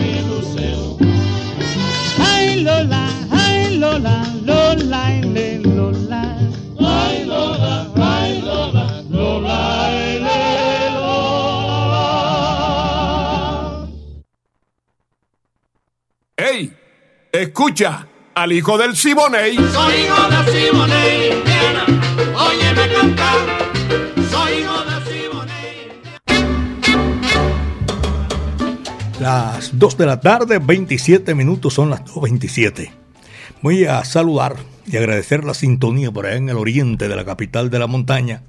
Escucha 17.58 18.06
al 18.36 18.52
hijo 18.52 18.78
del 18.78 18.94
Siboney. 18.94 19.56
Soy 19.56 19.94
hijo 20.04 20.28
del 20.28 20.46
Siboney, 20.46 21.32
Indiana, 21.32 21.86
óyeme 22.36 22.94
cantar. 22.94 23.38
Soy 24.30 24.52
hijo 24.60 24.84
del 24.84 25.02
Siboney. 25.02 25.88
Las 29.18 29.76
2 29.76 29.98
de 29.98 30.06
la 30.06 30.20
tarde, 30.20 30.60
27 30.60 31.34
minutos, 31.34 31.74
son 31.74 31.90
las 31.90 32.04
2.27. 32.04 32.92
Voy 33.60 33.86
a 33.86 34.04
saludar 34.04 34.54
y 34.86 34.96
agradecer 34.96 35.42
la 35.42 35.54
sintonía 35.54 36.12
por 36.12 36.26
allá 36.26 36.36
en 36.36 36.50
el 36.50 36.58
oriente 36.58 37.08
de 37.08 37.16
la 37.16 37.24
capital 37.24 37.70
de 37.70 37.80
la 37.80 37.88
montaña, 37.88 38.44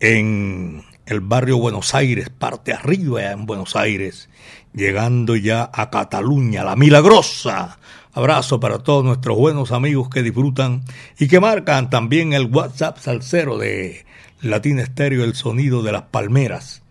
en 0.00 0.82
el 1.06 1.20
barrio 1.20 1.58
Buenos 1.58 1.94
Aires, 1.94 2.30
parte 2.30 2.72
arriba 2.72 3.30
en 3.30 3.46
Buenos 3.46 3.76
Aires, 3.76 4.28
llegando 4.74 5.36
ya 5.36 5.70
a 5.72 5.88
Cataluña, 5.88 6.64
la 6.64 6.74
milagrosa. 6.74 7.78
Abrazo 8.12 8.58
para 8.58 8.78
todos 8.78 9.04
nuestros 9.04 9.38
buenos 9.38 9.70
amigos 9.70 10.08
que 10.08 10.24
disfrutan 10.24 10.82
y 11.16 11.28
que 11.28 11.38
marcan 11.38 11.90
también 11.90 12.32
el 12.32 12.46
WhatsApp 12.46 12.98
salsero 12.98 13.56
de 13.56 14.04
Latina 14.40 14.82
Estéreo, 14.82 15.22
el 15.22 15.34
sonido 15.36 15.84
de 15.84 15.92
las 15.92 16.02
palmeras. 16.02 16.82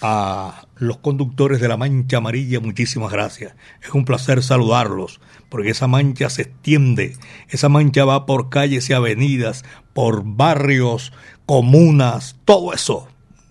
A 0.00 0.66
los 0.76 0.98
conductores 0.98 1.60
de 1.60 1.66
la 1.66 1.76
Mancha 1.76 2.18
Amarilla, 2.18 2.60
muchísimas 2.60 3.10
gracias. 3.10 3.54
Es 3.82 3.90
un 3.90 4.04
placer 4.04 4.44
saludarlos, 4.44 5.20
porque 5.48 5.70
esa 5.70 5.88
mancha 5.88 6.30
se 6.30 6.42
extiende, 6.42 7.16
esa 7.48 7.68
mancha 7.68 8.04
va 8.04 8.24
por 8.24 8.48
calles 8.48 8.88
y 8.88 8.92
avenidas, 8.92 9.64
por 9.92 10.22
barrios, 10.24 11.12
comunas, 11.46 12.36
todo 12.44 12.72
eso. 12.72 13.08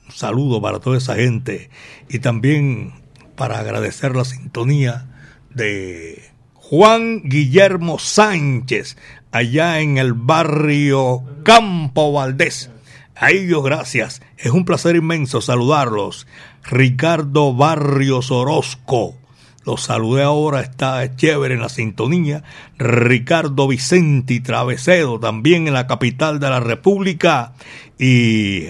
Un 0.08 0.12
saludo 0.14 0.62
para 0.62 0.80
toda 0.80 0.98
esa 0.98 1.16
gente 1.16 1.70
y 2.08 2.20
también 2.20 2.94
para 3.36 3.60
agradecer 3.60 4.16
la 4.16 4.26
sintonía 4.26 5.06
de 5.54 6.29
Juan 6.70 7.24
Guillermo 7.24 7.98
Sánchez, 7.98 8.96
allá 9.32 9.80
en 9.80 9.98
el 9.98 10.14
barrio 10.14 11.24
Campo 11.42 12.12
Valdés. 12.12 12.70
A 13.16 13.32
ellos 13.32 13.64
gracias. 13.64 14.22
Es 14.38 14.52
un 14.52 14.66
placer 14.66 14.96
inmenso 14.96 15.42
saludarlos. 15.42 16.28
Ricardo 16.64 17.56
Barrios 17.56 18.30
Orozco. 18.30 19.18
Los 19.66 19.82
saludé 19.82 20.22
ahora, 20.22 20.62
está 20.62 21.16
chévere 21.16 21.56
en 21.56 21.62
la 21.62 21.70
sintonía. 21.70 22.44
Ricardo 22.78 23.68
Vicenti 23.68 24.40
Travesedo, 24.40 25.20
también 25.20 25.68
en 25.68 25.74
la 25.74 25.88
capital 25.88 26.40
de 26.40 26.52
la 26.52 26.60
República. 26.60 27.54
Y 27.98 28.66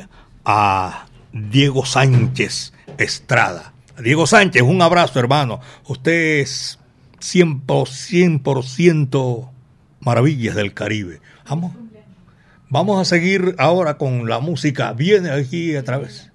a 0.46 1.06
Diego 1.34 1.86
Sánchez 1.86 2.72
Estrada. 2.98 3.74
Diego 4.02 4.26
Sánchez, 4.26 4.62
un 4.62 4.82
abrazo, 4.82 5.20
hermano. 5.20 5.60
Usted 5.86 6.40
es 6.40 6.79
100%, 7.20 7.64
100% 8.42 9.50
maravillas 10.00 10.56
del 10.56 10.74
Caribe. 10.74 11.22
Vamos. 11.48 11.74
Vamos 12.72 13.02
a 13.02 13.06
seguir 13.06 13.56
ahora 13.58 13.98
con 13.98 14.30
la 14.30 14.40
música. 14.40 14.94
Viene 14.94 15.32
aquí 15.32 15.76
a 15.76 15.84
través 15.84 16.32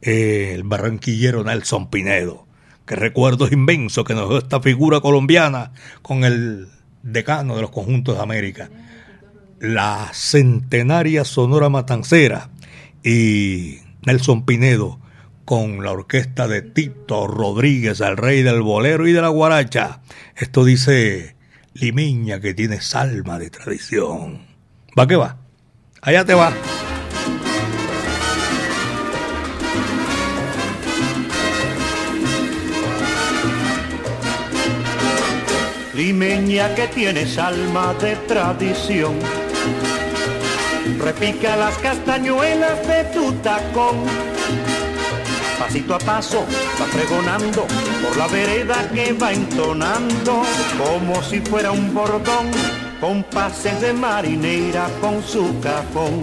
el 0.00 0.64
barranquillero 0.64 1.44
Nelson 1.44 1.90
Pinedo. 1.90 2.46
Que 2.86 2.96
recuerdo 2.96 3.48
inmenso 3.50 4.04
que 4.04 4.14
nos 4.14 4.28
dio 4.28 4.38
esta 4.38 4.60
figura 4.60 5.00
colombiana 5.00 5.72
con 6.02 6.24
el 6.24 6.68
decano 7.02 7.56
de 7.56 7.62
los 7.62 7.70
conjuntos 7.70 8.16
de 8.16 8.22
América. 8.22 8.68
La 9.60 10.10
centenaria 10.12 11.24
Sonora 11.24 11.68
Matancera 11.68 12.50
y 13.02 13.78
Nelson 14.04 14.44
Pinedo 14.44 15.00
con 15.46 15.84
la 15.84 15.92
orquesta 15.92 16.48
de 16.48 16.60
Tito 16.60 17.28
Rodríguez, 17.28 18.00
el 18.00 18.16
rey 18.16 18.42
del 18.42 18.62
bolero 18.62 19.06
y 19.06 19.12
de 19.12 19.22
la 19.22 19.28
guaracha. 19.28 20.00
Esto 20.34 20.64
dice 20.64 21.36
Limeña 21.72 22.40
que 22.40 22.52
tiene 22.52 22.80
alma 22.94 23.38
de 23.38 23.48
tradición. 23.48 24.44
¿Va 24.98 25.06
que 25.06 25.14
va? 25.14 25.38
Allá 26.02 26.24
te 26.24 26.34
va. 26.34 26.52
Limeña 35.94 36.74
que 36.74 36.88
tienes 36.88 37.38
alma 37.38 37.94
de 37.94 38.16
tradición. 38.26 39.14
Repica 40.98 41.56
las 41.56 41.78
castañuelas 41.78 42.86
de 42.88 43.04
tu 43.14 43.32
tacón. 43.34 44.04
Pasito 45.58 45.94
a 45.94 45.98
paso 45.98 46.44
va 46.80 46.86
pregonando 46.86 47.66
por 48.02 48.16
la 48.16 48.26
vereda 48.28 48.90
que 48.94 49.12
va 49.12 49.32
entonando 49.32 50.42
como 50.78 51.22
si 51.22 51.40
fuera 51.40 51.72
un 51.72 51.94
bordón 51.94 52.50
con 53.00 53.22
pases 53.24 53.80
de 53.80 53.92
marinera 53.92 54.88
con 55.00 55.22
su 55.22 55.58
cajón. 55.60 56.20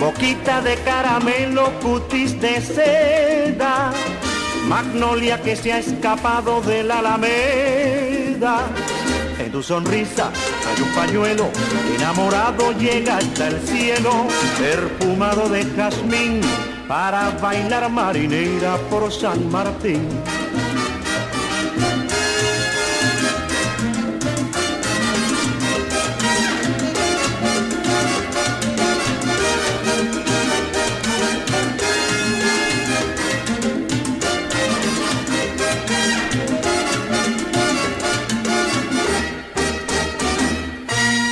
Boquita 0.00 0.60
de 0.60 0.76
caramelo, 0.76 1.70
cutis 1.80 2.40
de 2.40 2.60
seda, 2.60 3.92
magnolia 4.66 5.40
que 5.40 5.54
se 5.54 5.72
ha 5.72 5.78
escapado 5.78 6.60
de 6.62 6.82
la 6.82 6.98
alameda. 6.98 8.66
En 9.38 9.52
tu 9.52 9.62
sonrisa 9.62 10.30
hay 10.66 10.82
un 10.82 10.88
pañuelo, 10.94 11.50
enamorado 11.96 12.72
llega 12.72 13.18
hasta 13.18 13.48
el 13.48 13.60
cielo, 13.60 14.26
perfumado 14.58 15.48
de 15.48 15.64
jazmín, 15.76 16.40
para 16.88 17.30
bailar 17.30 17.88
marinera 17.90 18.76
por 18.90 19.10
San 19.12 19.50
Martín. 19.50 20.08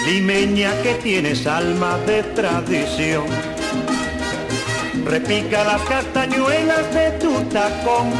Limeña 0.06 0.72
que 0.82 0.94
tienes 0.94 1.46
alma 1.46 1.98
de 2.06 2.22
tradición. 2.22 3.59
Repica 5.04 5.64
las 5.64 5.82
castañuelas 5.82 6.94
de 6.94 7.10
tu 7.12 7.32
tacón. 7.44 8.10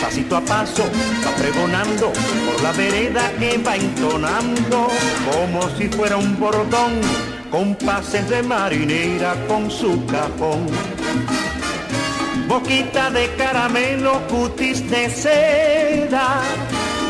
Pasito 0.00 0.36
a 0.36 0.40
paso 0.40 0.84
va 1.24 1.34
pregonando 1.36 2.12
por 2.12 2.62
la 2.62 2.72
vereda 2.72 3.30
que 3.38 3.58
va 3.58 3.76
entonando 3.76 4.88
como 5.30 5.68
si 5.76 5.88
fuera 5.88 6.16
un 6.16 6.38
bordón 6.38 7.00
con 7.50 7.74
pases 7.76 8.28
de 8.28 8.42
marinera 8.42 9.34
con 9.46 9.70
su 9.70 10.04
cajón. 10.06 10.66
Boquita 12.48 13.10
de 13.10 13.34
caramelo, 13.36 14.26
cutis 14.28 14.88
de 14.88 15.10
seda, 15.10 16.40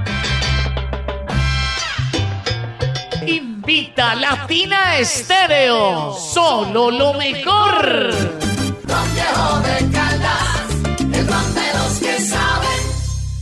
Latina 3.73 4.99
Estéreo. 4.99 6.13
Solo 6.13 6.91
lo 6.91 7.15
mejor. 7.15 8.11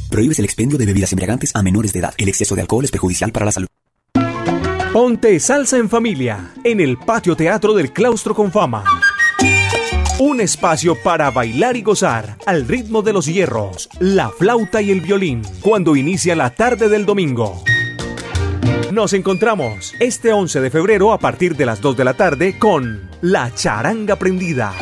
Prohíbes 0.08 0.38
el 0.38 0.44
expendio 0.44 0.78
de 0.78 0.86
bebidas 0.86 1.12
embriagantes 1.12 1.50
a 1.54 1.62
menores 1.62 1.92
de 1.92 1.98
edad. 1.98 2.14
El 2.16 2.28
exceso 2.28 2.54
de 2.54 2.60
alcohol 2.60 2.84
es 2.84 2.92
perjudicial 2.92 3.32
para 3.32 3.46
la 3.46 3.52
salud. 3.52 3.66
Ponte 4.92 5.40
salsa 5.40 5.78
en 5.78 5.88
familia 5.88 6.52
en 6.62 6.80
el 6.80 6.96
patio 6.96 7.34
teatro 7.34 7.74
del 7.74 7.92
claustro 7.92 8.32
con 8.32 8.52
fama. 8.52 8.84
Un 10.20 10.40
espacio 10.40 10.94
para 11.02 11.30
bailar 11.32 11.76
y 11.76 11.82
gozar 11.82 12.36
al 12.46 12.68
ritmo 12.68 13.02
de 13.02 13.12
los 13.12 13.26
hierros, 13.26 13.88
la 13.98 14.30
flauta 14.30 14.80
y 14.80 14.92
el 14.92 15.00
violín 15.00 15.42
cuando 15.60 15.96
inicia 15.96 16.36
la 16.36 16.50
tarde 16.50 16.88
del 16.88 17.04
domingo. 17.04 17.64
Nos 18.92 19.12
encontramos 19.12 19.94
este 20.00 20.32
11 20.32 20.60
de 20.60 20.70
febrero 20.70 21.12
a 21.12 21.18
partir 21.18 21.54
de 21.56 21.64
las 21.64 21.80
2 21.80 21.96
de 21.96 22.04
la 22.04 22.14
tarde 22.14 22.58
con 22.58 23.08
La 23.20 23.54
Charanga 23.54 24.16
Prendida. 24.16 24.74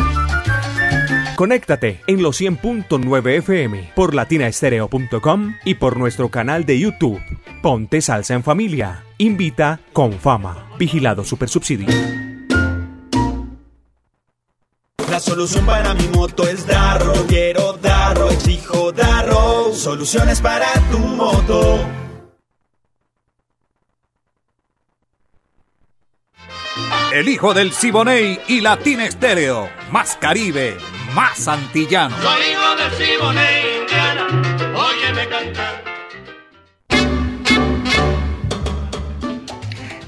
Conéctate 1.37 2.01
en 2.07 2.23
los 2.23 2.41
100.9 2.41 3.37
FM 3.39 3.93
por 3.95 4.15
latinaestereo.com 4.15 5.57
y 5.63 5.75
por 5.75 5.99
nuestro 5.99 6.31
canal 6.31 6.65
de 6.65 6.79
YouTube. 6.79 7.21
Ponte 7.63 8.01
salsa 8.01 8.33
en 8.33 8.43
familia. 8.43 9.05
Invita 9.19 9.81
con 9.93 10.15
fama. 10.15 10.69
Vigilado 10.79 11.23
Supersubsidio. 11.23 11.89
La 15.11 15.21
solución 15.21 15.67
para 15.67 15.93
mi 15.93 16.09
moto 16.09 16.49
es 16.49 16.67
Darro. 16.67 17.13
Quiero 17.27 17.75
Darro, 17.75 18.31
exijo 18.31 18.91
Darro. 18.91 19.75
Soluciones 19.75 20.41
para 20.41 20.67
tu 20.91 20.99
moto. 20.99 22.08
El 27.13 27.29
hijo 27.29 27.55
del 27.55 27.73
Siboney 27.73 28.39
y 28.49 28.61
Latina 28.61 29.07
Estéreo. 29.07 29.69
Más 29.91 30.17
Caribe, 30.17 30.77
más 31.15 31.49
antillano. 31.49 32.15
Soy 32.21 32.41
hijo 32.53 32.77
del 32.77 32.91
Siboney, 32.93 33.81
Indiana, 33.81 34.27
óyeme 34.77 35.29
cantar. 35.29 35.85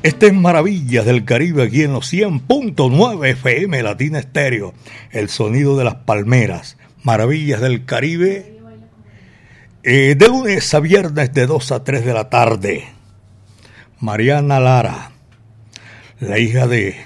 Este 0.02 0.28
es 0.28 0.32
Maravillas 0.34 1.04
del 1.04 1.24
Caribe 1.24 1.62
aquí 1.64 1.82
en 1.82 1.92
los 1.92 2.10
100.9 2.12 3.26
FM 3.28 3.82
Latina 3.82 4.18
Estéreo. 4.18 4.72
El 5.10 5.28
sonido 5.28 5.76
de 5.76 5.84
las 5.84 5.96
palmeras. 5.96 6.76
Maravillas 7.02 7.60
del 7.60 7.84
Caribe. 7.86 8.56
eh, 9.82 10.14
de 10.16 10.28
lunes 10.28 10.72
a 10.74 10.80
viernes 10.80 11.32
de 11.32 11.46
2 11.46 11.72
a 11.72 11.82
3 11.84 12.04
de 12.04 12.12
la 12.12 12.28
tarde. 12.28 12.86
Mariana 13.98 14.60
Lara, 14.60 15.10
la 16.20 16.38
hija 16.38 16.66
de... 16.66 16.96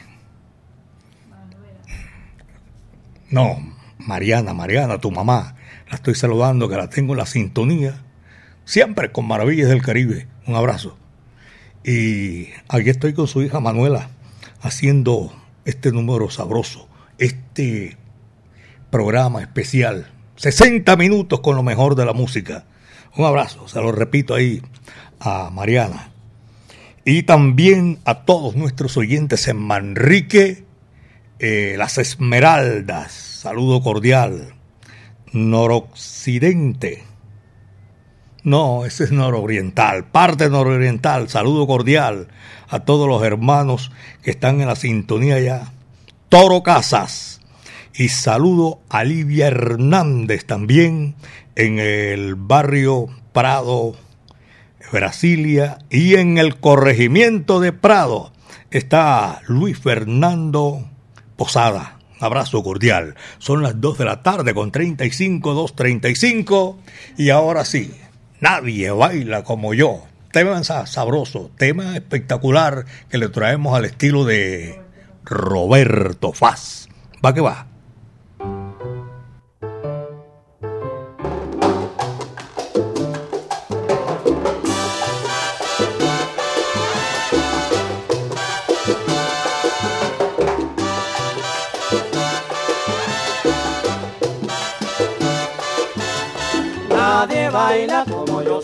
No, 3.30 3.56
Mariana, 3.98 4.54
Mariana, 4.54 4.98
tu 4.98 5.10
mamá. 5.10 5.56
La 5.88 5.96
estoy 5.96 6.14
saludando, 6.14 6.68
que 6.68 6.76
la 6.76 6.88
tengo 6.88 7.14
en 7.14 7.18
la 7.18 7.26
sintonía. 7.26 8.02
Siempre 8.64 9.12
con 9.12 9.26
Maravillas 9.26 9.68
del 9.68 9.82
Caribe. 9.82 10.26
Un 10.46 10.56
abrazo. 10.56 10.96
Y 11.84 12.48
aquí 12.68 12.90
estoy 12.90 13.12
con 13.12 13.26
su 13.26 13.42
hija 13.42 13.60
Manuela 13.60 14.10
haciendo 14.60 15.32
este 15.64 15.92
número 15.92 16.30
sabroso, 16.30 16.88
este 17.18 17.98
programa 18.90 19.42
especial. 19.42 20.10
60 20.36 20.96
minutos 20.96 21.40
con 21.40 21.56
lo 21.56 21.62
mejor 21.62 21.94
de 21.94 22.06
la 22.06 22.12
música. 22.12 22.64
Un 23.16 23.26
abrazo, 23.26 23.68
se 23.68 23.80
lo 23.80 23.92
repito 23.92 24.34
ahí 24.34 24.62
a 25.20 25.50
Mariana. 25.50 26.13
Y 27.04 27.24
también 27.24 27.98
a 28.04 28.24
todos 28.24 28.56
nuestros 28.56 28.96
oyentes 28.96 29.46
en 29.48 29.58
Manrique, 29.58 30.64
eh, 31.38 31.74
Las 31.76 31.98
Esmeraldas, 31.98 33.12
saludo 33.12 33.82
cordial. 33.82 34.54
Noroccidente. 35.32 37.04
No, 38.42 38.84
ese 38.86 39.04
es 39.04 39.12
nororiental, 39.12 40.06
parte 40.06 40.48
nororiental, 40.48 41.28
saludo 41.28 41.66
cordial 41.66 42.28
a 42.68 42.80
todos 42.80 43.08
los 43.08 43.22
hermanos 43.22 43.90
que 44.22 44.30
están 44.30 44.60
en 44.60 44.68
la 44.68 44.76
sintonía 44.76 45.40
ya. 45.40 45.72
Toro 46.28 46.62
Casas. 46.62 47.40
Y 47.94 48.08
saludo 48.08 48.80
a 48.88 49.04
Livia 49.04 49.46
Hernández 49.48 50.46
también 50.46 51.14
en 51.54 51.78
el 51.78 52.34
barrio 52.34 53.08
Prado, 53.32 53.94
Brasilia. 54.92 55.78
Y 55.90 56.16
en 56.16 56.38
el 56.38 56.60
corregimiento 56.60 57.60
de 57.60 57.72
Prado 57.72 58.32
está 58.70 59.42
Luis 59.46 59.78
Fernando 59.78 60.88
Posada. 61.36 61.98
Abrazo 62.20 62.62
cordial. 62.62 63.16
Son 63.38 63.62
las 63.62 63.80
2 63.80 63.98
de 63.98 64.04
la 64.04 64.22
tarde 64.22 64.54
con 64.54 64.70
35, 64.70 65.68
2.35. 65.68 66.76
Y 67.18 67.30
ahora 67.30 67.64
sí, 67.64 67.92
Nadie 68.44 68.90
baila 68.90 69.42
como 69.42 69.72
yo. 69.72 70.02
Tema 70.30 70.62
sabroso, 70.64 71.50
tema 71.56 71.96
espectacular 71.96 72.84
que 73.08 73.16
le 73.16 73.30
traemos 73.30 73.74
al 73.74 73.86
estilo 73.86 74.26
de 74.26 74.82
Roberto 75.24 76.32
Faz. 76.32 76.88
Va 77.24 77.32
que 77.32 77.40
va. 77.40 77.73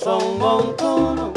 Son 0.02 0.38
montuno. 0.38 1.32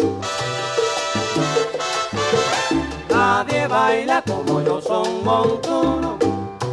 Nadie 3.09 3.68
baila 3.68 4.22
como 4.22 4.61
yo 4.61 4.82
son 4.82 5.24
montuno. 5.24 6.18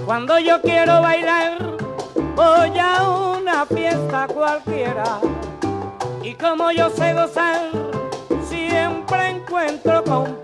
Cuando 0.06 0.38
yo 0.38 0.60
quiero 0.62 1.00
bailar, 1.02 1.58
voy 2.36 2.78
a 2.78 3.08
una 3.38 3.66
fiesta 3.66 4.28
cualquiera. 4.28 5.20
Y 6.22 6.34
como 6.34 6.70
yo 6.70 6.90
sé 6.90 7.12
gozar, 7.12 7.70
siempre 8.48 9.30
encuentro 9.30 10.04
compañera. 10.04 10.39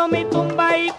Yo 0.00 0.06
sigo 0.06 0.16
mi 0.16 0.89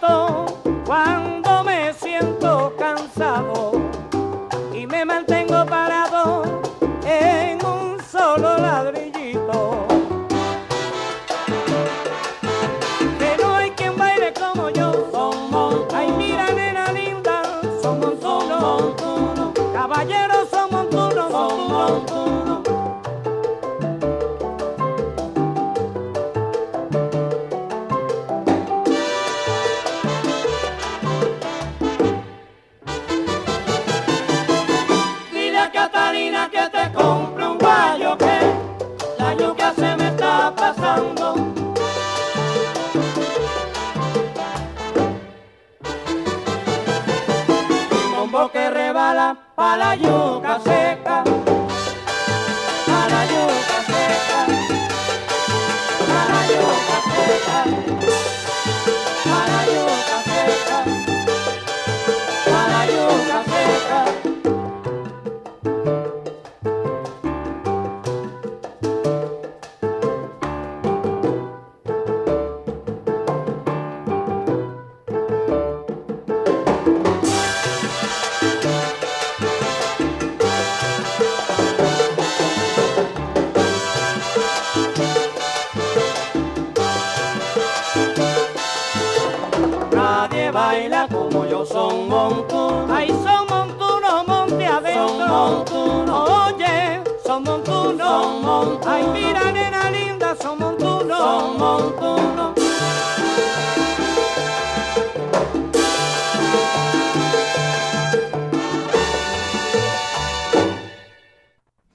Nadie 90.01 90.49
baila 90.49 91.07
como 91.07 91.45
yo, 91.45 91.63
son 91.63 92.09
montunos. 92.09 92.89
Ay, 92.89 93.09
son 93.09 93.45
montunos, 93.53 94.27
monte 94.27 94.65
adentro. 94.65 95.07
Son 95.07 95.29
montunos. 95.29 96.29
Oye, 96.29 97.01
son 97.23 97.43
montunos. 97.43 98.07
Son 98.07 98.41
montunos. 98.41 98.87
Ay, 98.87 99.03
mira, 99.13 99.51
nena 99.51 99.91
linda, 99.91 100.35
son 100.41 100.57
montunos. 100.57 101.17
Son 101.19 101.59
montunos. 101.59 102.51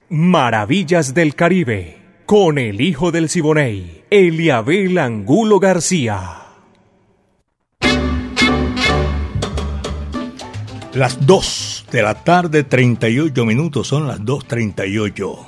Maravillas 0.09 1.13
del 1.13 1.35
Caribe, 1.35 1.97
con 2.25 2.57
el 2.57 2.79
hijo 2.79 3.11
del 3.11 3.27
Siboney, 3.27 4.05
Eliabel 4.09 4.97
Angulo 4.97 5.59
García. 5.59 6.46
Las 10.93 11.27
2 11.27 11.87
de 11.91 12.01
la 12.01 12.23
tarde, 12.23 12.63
38 12.63 13.45
minutos, 13.45 13.87
son 13.87 14.07
las 14.07 14.21
2.38. 14.21 15.47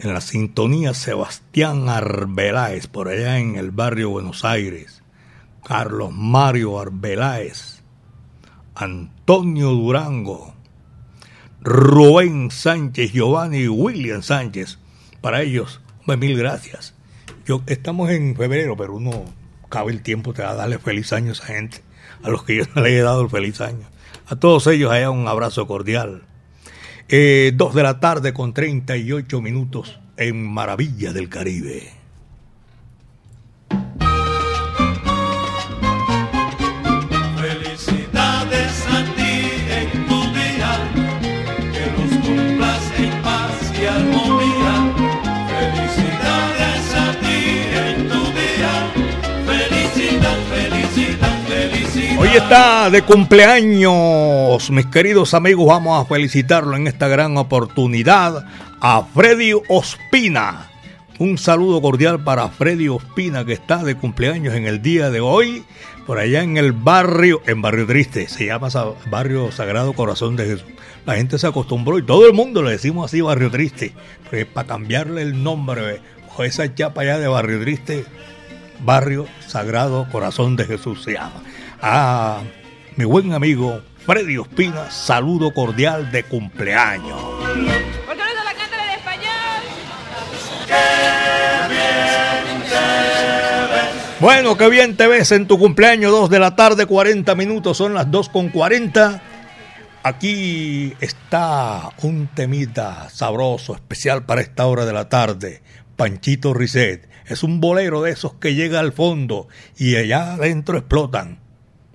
En 0.00 0.14
la 0.14 0.20
sintonía 0.20 0.94
Sebastián 0.94 1.88
Arbeláez, 1.88 2.86
por 2.86 3.08
allá 3.08 3.38
en 3.38 3.56
el 3.56 3.70
barrio 3.70 4.10
Buenos 4.10 4.44
Aires. 4.44 5.02
Carlos 5.62 6.10
Mario 6.12 6.80
Arbeláez. 6.80 7.82
Antonio 8.74 9.70
Durango. 9.70 10.54
Rubén 11.60 12.50
Sánchez, 12.50 13.12
Giovanni 13.12 13.58
y 13.58 13.68
William 13.68 14.22
Sánchez. 14.22 14.78
Para 15.20 15.42
ellos, 15.42 15.80
mil 16.06 16.36
gracias. 16.36 16.94
Yo, 17.46 17.62
estamos 17.66 18.10
en 18.10 18.34
febrero, 18.34 18.76
pero 18.76 18.94
uno 18.94 19.24
cabe 19.68 19.92
el 19.92 20.02
tiempo 20.02 20.32
te 20.32 20.42
va 20.42 20.54
darle 20.54 20.78
feliz 20.78 21.12
año 21.12 21.30
a 21.30 21.32
esa 21.32 21.44
gente, 21.44 21.82
a 22.22 22.30
los 22.30 22.42
que 22.44 22.56
yo 22.56 22.64
no 22.74 22.82
le 22.82 22.96
he 22.96 23.02
dado 23.02 23.22
el 23.22 23.30
feliz 23.30 23.60
año. 23.60 23.91
A 24.26 24.36
todos 24.36 24.66
ellos 24.66 24.90
allá 24.90 25.10
un 25.10 25.28
abrazo 25.28 25.66
cordial. 25.66 26.22
Eh, 27.08 27.52
dos 27.54 27.74
de 27.74 27.82
la 27.82 28.00
tarde 28.00 28.32
con 28.32 28.54
38 28.54 29.40
minutos 29.40 30.00
en 30.16 30.46
Maravilla 30.46 31.12
del 31.12 31.28
Caribe. 31.28 32.01
Está 52.34 52.88
de 52.88 53.02
cumpleaños, 53.02 54.70
mis 54.70 54.86
queridos 54.86 55.34
amigos, 55.34 55.66
vamos 55.66 56.00
a 56.00 56.08
felicitarlo 56.08 56.74
en 56.76 56.86
esta 56.86 57.06
gran 57.06 57.36
oportunidad 57.36 58.46
a 58.80 59.04
Freddy 59.04 59.52
Ospina. 59.68 60.70
Un 61.18 61.36
saludo 61.36 61.82
cordial 61.82 62.24
para 62.24 62.48
Freddy 62.48 62.88
Ospina 62.88 63.44
que 63.44 63.52
está 63.52 63.84
de 63.84 63.96
cumpleaños 63.96 64.54
en 64.54 64.66
el 64.66 64.80
día 64.80 65.10
de 65.10 65.20
hoy, 65.20 65.62
por 66.06 66.18
allá 66.18 66.42
en 66.42 66.56
el 66.56 66.72
barrio, 66.72 67.42
en 67.46 67.60
Barrio 67.60 67.86
Triste, 67.86 68.26
se 68.28 68.46
llama 68.46 68.68
Barrio 69.10 69.52
Sagrado 69.52 69.92
Corazón 69.92 70.34
de 70.34 70.46
Jesús. 70.46 70.72
La 71.04 71.16
gente 71.16 71.38
se 71.38 71.46
acostumbró 71.46 71.98
y 71.98 72.02
todo 72.02 72.26
el 72.26 72.32
mundo 72.32 72.62
le 72.62 72.70
decimos 72.70 73.10
así 73.10 73.20
Barrio 73.20 73.50
Triste, 73.50 73.92
pues 74.30 74.46
para 74.46 74.66
cambiarle 74.66 75.20
el 75.20 75.42
nombre, 75.42 76.00
o 76.34 76.44
esa 76.44 76.74
chapa 76.74 77.02
allá 77.02 77.18
de 77.18 77.28
Barrio 77.28 77.60
Triste, 77.60 78.06
Barrio 78.80 79.26
Sagrado 79.46 80.08
Corazón 80.10 80.56
de 80.56 80.64
Jesús 80.64 81.02
se 81.02 81.12
llama. 81.12 81.42
A 81.84 82.44
mi 82.94 83.04
buen 83.04 83.32
amigo 83.32 83.82
Freddy 84.06 84.38
Ospina, 84.38 84.88
saludo 84.92 85.52
cordial 85.52 86.12
de 86.12 86.22
cumpleaños. 86.22 87.20
¿Por 87.20 88.16
qué 88.16 88.22
no 88.22 88.28
se 88.28 88.44
la 88.44 88.54
cantan 88.56 88.80
en 88.80 88.90
español? 88.90 89.62
Bueno, 94.20 94.56
qué 94.56 94.68
bien 94.68 94.96
te 94.96 95.08
ves 95.08 95.32
en 95.32 95.48
tu 95.48 95.58
cumpleaños, 95.58 96.12
2 96.12 96.30
de 96.30 96.38
la 96.38 96.54
tarde, 96.54 96.86
40 96.86 97.34
minutos, 97.34 97.78
son 97.78 97.94
las 97.94 98.08
2 98.08 98.28
con 98.28 98.50
40. 98.50 99.20
Aquí 100.04 100.94
está 101.00 101.90
un 102.02 102.28
temita 102.28 103.10
sabroso, 103.10 103.74
especial 103.74 104.24
para 104.24 104.40
esta 104.40 104.66
hora 104.66 104.84
de 104.84 104.92
la 104.92 105.08
tarde. 105.08 105.62
Panchito 105.96 106.54
Risset. 106.54 107.08
Es 107.26 107.42
un 107.42 107.60
bolero 107.60 108.02
de 108.02 108.12
esos 108.12 108.34
que 108.34 108.54
llega 108.54 108.78
al 108.78 108.92
fondo 108.92 109.48
y 109.76 109.96
allá 109.96 110.34
adentro 110.34 110.78
explotan. 110.78 111.41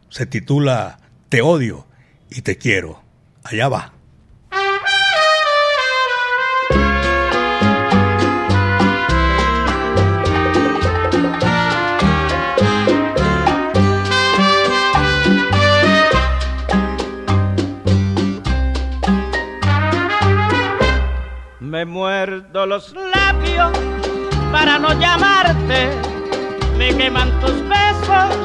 Se 0.10 0.26
titula 0.26 1.00
Te 1.30 1.42
odio 1.42 1.86
y 2.30 2.42
te 2.42 2.58
quiero. 2.58 3.02
Allá 3.44 3.70
va. 3.70 3.94
Me 21.60 21.86
muerdo 21.86 22.66
los 22.66 22.94
labios 22.94 23.72
para 24.52 24.80
no 24.80 25.00
llamarte. 25.00 25.90
Me 26.78 26.96
queman 26.96 27.30
tus 27.40 27.54
besos, 27.68 28.36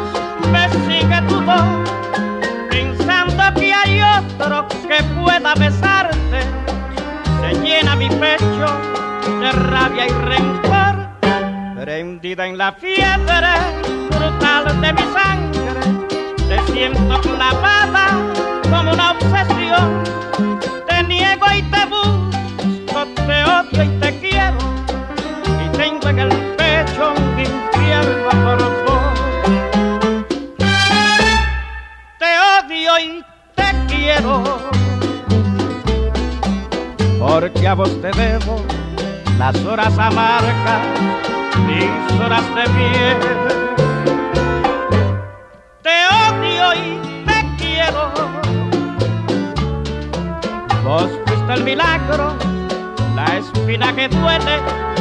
me 0.51 0.69
sigue 0.87 1.23
tu 1.29 1.41
voz. 1.43 1.91
Pensando 2.71 3.43
que 3.55 3.73
hay 3.73 4.01
otro 4.03 4.67
que 4.89 5.03
pueda 5.21 5.55
besarte. 5.55 6.41
Se 7.41 7.61
llena 7.61 7.97
mi 7.97 8.09
pecho 8.09 8.67
de 9.41 9.53
rabia 9.53 10.07
y 10.07 10.11
rencor. 10.11 11.13
Prendida 11.77 12.47
en 12.47 12.59
la 12.59 12.73
fiebre 12.73 13.55
brutal 14.11 14.81
de 14.81 14.93
mi 14.93 15.03
sangre. 15.13 15.81
Te 16.49 16.73
siento 16.73 17.21
clavada 17.21 18.09
como 18.71 18.93
una 18.93 19.13
obsesión. 19.13 20.03
Te 20.89 21.03
niego 21.05 21.47
y 21.57 21.63
te 21.63 21.85
busco, 21.87 23.05
te 23.27 23.45
odio 23.45 23.85
y 23.85 24.01
te 24.01 24.19
quiero. 24.21 24.59
Y 25.65 25.77
tengo 25.77 26.09
en 26.09 26.19
el 26.21 26.29
pecho 26.57 27.15
un 27.17 27.41
infierno 27.41 28.29
por 28.45 28.72
Y 32.75 33.23
te 33.55 33.65
quiero. 33.87 34.43
Porque 37.19 37.69
a 37.69 37.75
vos 37.75 37.91
te 38.01 38.11
debo 38.13 38.63
las 39.39 39.55
horas 39.65 39.99
amargas, 39.99 40.83
mis 41.67 42.21
horas 42.21 42.43
de 42.55 42.69
miel. 42.73 43.19
Te 45.83 45.97
odio 46.31 46.75
y 46.75 47.27
te 47.27 47.63
quiero. 47.63 48.11
Vos 50.83 51.11
fuiste 51.27 51.53
el 51.53 51.65
milagro, 51.65 52.35
la 53.15 53.37
espina 53.37 53.95
que 53.95 54.09
duele 54.09 54.92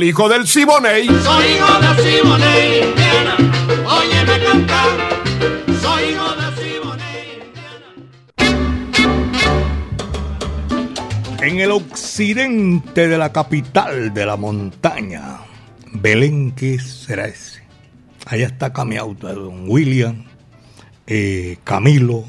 al 0.00 0.04
hijo 0.04 0.30
del 0.30 0.46
Siboney. 0.46 1.06
Soy 1.08 1.44
hijo 1.44 1.78
de 1.78 1.88
Siboney, 2.02 2.84
Indiana. 2.88 3.36
Óyeme 3.86 4.44
cantar. 4.46 4.88
Soy 5.82 6.02
hijo 6.04 6.28
de 6.36 6.46
Siboney. 6.56 7.42
En 11.42 11.60
el 11.60 11.70
occidente 11.70 13.08
de 13.08 13.18
la 13.18 13.30
capital 13.30 14.14
de 14.14 14.24
la 14.24 14.38
montaña, 14.38 15.40
Belén, 15.92 16.52
¿qué 16.52 16.78
será 16.78 17.26
ese? 17.26 17.62
Allá 18.24 18.46
está 18.46 18.72
Camiauta, 18.72 19.34
don 19.34 19.68
William, 19.68 20.24
eh, 21.08 21.58
Camilo, 21.62 22.24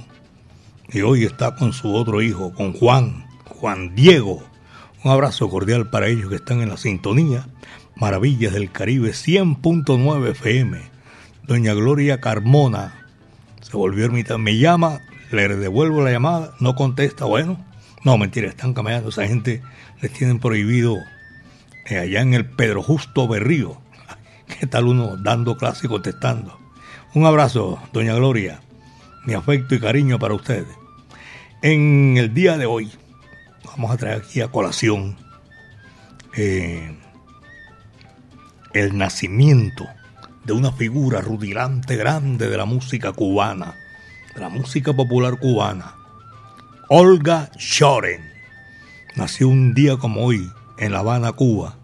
y 0.91 0.99
hoy 1.03 1.23
está 1.23 1.55
con 1.55 1.71
su 1.71 1.95
otro 1.95 2.21
hijo, 2.21 2.53
con 2.53 2.73
Juan, 2.73 3.25
Juan 3.47 3.95
Diego. 3.95 4.50
Un 5.03 5.11
abrazo 5.11 5.49
cordial 5.49 5.89
para 5.89 6.07
ellos 6.07 6.29
que 6.29 6.35
están 6.35 6.61
en 6.61 6.69
la 6.69 6.77
sintonía. 6.77 7.47
Maravillas 7.95 8.53
del 8.53 8.71
Caribe 8.71 9.11
100.9 9.11 10.29
FM. 10.29 10.79
Doña 11.47 11.73
Gloria 11.73 12.21
Carmona 12.21 13.07
se 13.61 13.75
volvió 13.75 14.05
ermita. 14.05 14.37
Me 14.37 14.59
llama, 14.59 14.99
le 15.31 15.47
devuelvo 15.55 16.03
la 16.03 16.11
llamada, 16.11 16.53
no 16.59 16.75
contesta. 16.75 17.25
Bueno, 17.25 17.57
no, 18.03 18.15
mentira, 18.19 18.47
están 18.47 18.75
cambiando. 18.75 19.09
Esa 19.09 19.27
gente 19.27 19.63
les 20.01 20.13
tienen 20.13 20.39
prohibido 20.39 20.97
eh, 21.89 21.97
allá 21.97 22.21
en 22.21 22.35
el 22.35 22.45
Pedro 22.45 22.83
Justo 22.83 23.27
Berrío. 23.27 23.81
¿Qué 24.59 24.67
tal 24.67 24.85
uno 24.85 25.17
dando 25.17 25.57
clase 25.57 25.87
y 25.87 25.89
contestando? 25.89 26.59
Un 27.15 27.25
abrazo, 27.25 27.81
doña 27.91 28.13
Gloria. 28.13 28.61
Mi 29.25 29.33
afecto 29.33 29.73
y 29.73 29.79
cariño 29.79 30.19
para 30.19 30.35
ustedes. 30.35 30.77
En 31.63 32.17
el 32.17 32.35
día 32.35 32.57
de 32.59 32.67
hoy 32.67 32.91
vamos 33.71 33.91
a 33.91 33.97
traer 33.97 34.17
aquí 34.17 34.41
a 34.41 34.49
colación 34.49 35.15
eh, 36.35 36.95
el 38.73 38.97
nacimiento 38.97 39.87
de 40.43 40.53
una 40.53 40.71
figura 40.71 41.21
rutilante 41.21 41.95
grande 41.95 42.49
de 42.49 42.57
la 42.57 42.65
música 42.65 43.13
cubana, 43.13 43.75
de 44.33 44.41
la 44.41 44.49
música 44.49 44.93
popular 44.93 45.39
cubana, 45.39 45.95
Olga 46.89 47.51
Shoren. 47.57 48.29
Nació 49.15 49.47
un 49.47 49.73
día 49.73 49.97
como 49.97 50.25
hoy 50.25 50.51
en 50.77 50.91
La 50.91 50.99
Habana, 50.99 51.31
Cuba, 51.31 51.77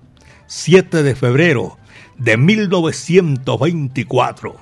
7 0.47 1.03
de 1.03 1.15
febrero 1.15 1.77
de 2.17 2.37
1924. 2.37 4.55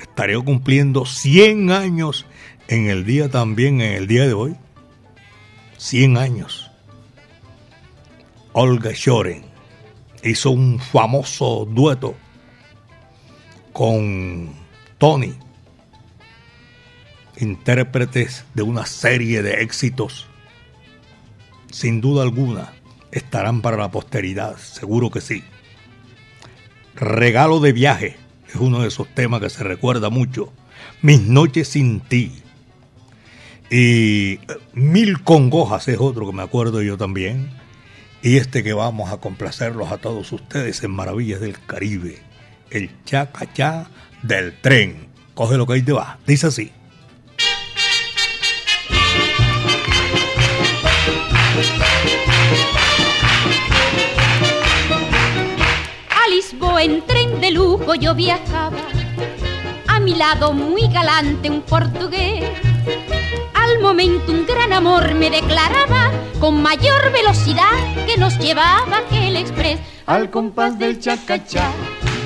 Estaré 0.00 0.38
cumpliendo 0.38 1.04
100 1.04 1.70
años 1.70 2.26
en 2.68 2.88
el 2.88 3.04
día 3.04 3.30
también, 3.30 3.80
en 3.80 3.94
el 3.94 4.06
día 4.06 4.26
de 4.26 4.32
hoy. 4.32 4.56
100 5.82 6.16
años. 6.16 6.70
Olga 8.52 8.92
Shoren 8.94 9.42
hizo 10.22 10.52
un 10.52 10.78
famoso 10.78 11.66
dueto 11.68 12.14
con 13.72 14.54
Tony, 14.98 15.34
intérpretes 17.38 18.44
de 18.54 18.62
una 18.62 18.86
serie 18.86 19.42
de 19.42 19.62
éxitos. 19.62 20.28
Sin 21.72 22.00
duda 22.00 22.22
alguna, 22.22 22.72
estarán 23.10 23.60
para 23.60 23.76
la 23.76 23.90
posteridad, 23.90 24.56
seguro 24.58 25.10
que 25.10 25.20
sí. 25.20 25.42
Regalo 26.94 27.58
de 27.58 27.72
viaje 27.72 28.16
es 28.48 28.54
uno 28.54 28.82
de 28.82 28.88
esos 28.88 29.08
temas 29.08 29.40
que 29.40 29.50
se 29.50 29.64
recuerda 29.64 30.10
mucho. 30.10 30.52
Mis 31.00 31.22
noches 31.22 31.66
sin 31.66 31.98
ti. 31.98 32.40
Y 33.74 34.38
Mil 34.74 35.22
congojas 35.22 35.88
es 35.88 35.98
otro 35.98 36.26
que 36.26 36.36
me 36.36 36.42
acuerdo 36.42 36.82
yo 36.82 36.98
también. 36.98 37.48
Y 38.20 38.36
este 38.36 38.62
que 38.62 38.74
vamos 38.74 39.10
a 39.10 39.16
complacerlos 39.16 39.90
a 39.90 39.96
todos 39.96 40.30
ustedes 40.30 40.84
en 40.84 40.90
Maravillas 40.90 41.40
del 41.40 41.58
Caribe. 41.58 42.18
El 42.68 42.90
chacachá 43.06 43.86
del 44.22 44.60
tren. 44.60 45.08
Coge 45.32 45.56
lo 45.56 45.66
que 45.66 45.72
ahí 45.72 45.82
te 45.82 45.92
va. 45.92 46.18
Dice 46.26 46.48
así. 46.48 46.70
A 56.10 56.28
Lisboa 56.28 56.82
en 56.84 57.06
tren 57.06 57.40
de 57.40 57.52
lujo 57.52 57.94
yo 57.94 58.14
viajaba. 58.14 58.76
A 59.88 59.98
mi 59.98 60.14
lado 60.14 60.52
muy 60.52 60.88
galante 60.88 61.48
un 61.48 61.62
portugués. 61.62 62.44
Al 63.72 63.80
momento 63.80 64.32
un 64.32 64.44
gran 64.44 64.70
amor 64.72 65.14
me 65.14 65.30
declaraba 65.30 66.10
con 66.38 66.60
mayor 66.60 67.10
velocidad 67.10 67.72
que 68.06 68.18
nos 68.18 68.38
llevaba 68.38 68.98
aquel 68.98 69.34
express. 69.36 69.80
Al 70.04 70.28
compás 70.28 70.78
del 70.78 71.00
chacachá, 71.00 71.70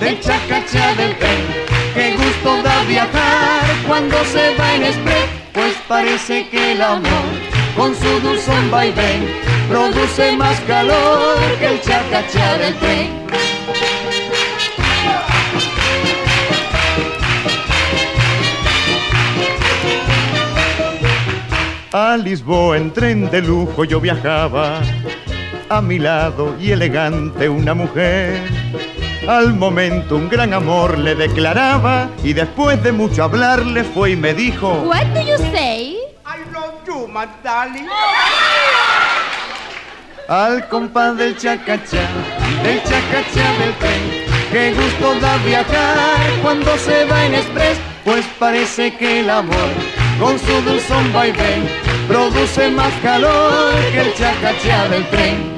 del 0.01 0.19
chacachá 0.21 0.95
del 0.95 1.17
tren. 1.19 1.47
Qué 1.95 2.17
gusto 2.17 2.63
da 2.63 2.83
viajar 2.85 3.63
cuando 3.87 4.17
se 4.25 4.57
va 4.57 4.75
en 4.75 4.83
express, 4.85 5.27
pues 5.53 5.75
parece 5.87 6.49
que 6.49 6.73
el 6.73 6.83
amor 6.83 7.27
con 7.77 7.95
su 7.95 8.21
dulzón 8.21 8.71
vaivén 8.71 9.29
produce 9.69 10.37
más 10.37 10.59
calor 10.63 11.39
que 11.61 11.67
el 11.67 11.81
chacachá 11.81 12.59
del 12.59 12.75
tren. 12.79 13.26
A 21.99 22.15
Lisboa 22.19 22.77
en 22.77 22.93
tren 22.93 23.31
de 23.31 23.41
lujo 23.41 23.83
yo 23.85 24.03
viajaba, 24.03 24.83
a 25.71 25.81
mi 25.81 25.99
lado 25.99 26.55
y 26.61 26.73
elegante 26.73 27.49
una 27.49 27.73
mujer. 27.73 28.39
Al 29.27 29.55
momento 29.55 30.17
un 30.17 30.29
gran 30.29 30.53
amor 30.53 30.99
le 30.99 31.15
declaraba 31.15 32.11
y 32.23 32.35
después 32.35 32.83
de 32.83 32.93
mucho 32.93 33.25
hablar 33.25 33.65
le 33.65 33.83
fue 33.83 34.11
y 34.11 34.17
me 34.17 34.35
dijo 34.35 34.75
What 34.83 35.07
do 35.15 35.23
you 35.23 35.39
say? 35.39 35.97
I 36.27 36.45
love 36.53 36.85
you, 36.87 37.09
my 37.09 37.25
darling. 37.43 37.89
Al 40.29 40.69
compás 40.69 41.17
del 41.17 41.35
chacachá, 41.39 42.07
del 42.63 42.79
chacachá 42.83 43.53
del 43.59 43.73
tren. 43.79 44.27
Qué 44.53 44.75
gusto 44.75 45.19
da 45.19 45.39
viajar 45.39 46.19
cuando 46.43 46.77
se 46.77 47.07
va 47.07 47.25
en 47.25 47.37
express, 47.37 47.79
pues 48.05 48.27
parece 48.39 48.95
que 48.99 49.21
el 49.21 49.31
amor 49.31 49.71
con 50.21 50.39
su 50.39 50.61
dulzón 50.63 51.11
vaivén 51.15 51.86
produce 52.07 52.71
más 52.71 52.93
calor 53.03 53.75
que 53.93 54.01
el 54.01 54.15
chacachá 54.15 54.89
del 54.89 55.09
tren. 55.09 55.57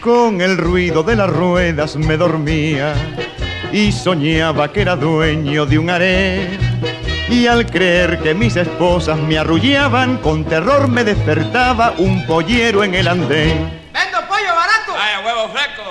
Con 0.00 0.40
el 0.40 0.56
ruido 0.56 1.02
de 1.02 1.14
las 1.14 1.30
ruedas 1.30 1.96
me 1.96 2.16
dormía 2.16 2.94
y 3.72 3.92
soñaba 3.92 4.72
que 4.72 4.82
era 4.82 4.96
dueño 4.96 5.66
de 5.66 5.78
un 5.78 5.90
harén. 5.90 6.58
Y 7.28 7.46
al 7.46 7.66
creer 7.66 8.18
que 8.18 8.34
mis 8.34 8.56
esposas 8.56 9.16
me 9.18 9.38
arrullaban, 9.38 10.16
con 10.18 10.44
terror 10.44 10.88
me 10.88 11.04
despertaba 11.04 11.94
un 11.98 12.26
pollero 12.26 12.82
en 12.82 12.94
el 12.94 13.06
andén. 13.06 13.70
Vendo 13.92 14.18
pollo 14.26 14.54
barato. 14.54 14.92
Vaya 14.94 15.20
huevo 15.24 15.48
fresco 15.50 15.89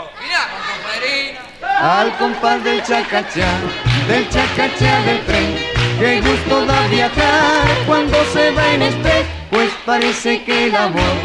al 1.79 2.15
compás 2.17 2.61
del 2.63 2.83
chacachá, 2.83 3.59
del 4.07 4.27
chacachá 4.29 5.01
del 5.03 5.25
tren. 5.25 5.55
Qué 5.97 6.21
gusto 6.21 6.65
da 6.65 6.87
viajar 6.87 7.67
cuando 7.85 8.17
se 8.33 8.51
va 8.51 8.73
en 8.73 8.81
este, 8.81 9.25
pues 9.49 9.71
parece 9.85 10.43
que 10.43 10.65
el 10.65 10.75
amor 10.75 11.15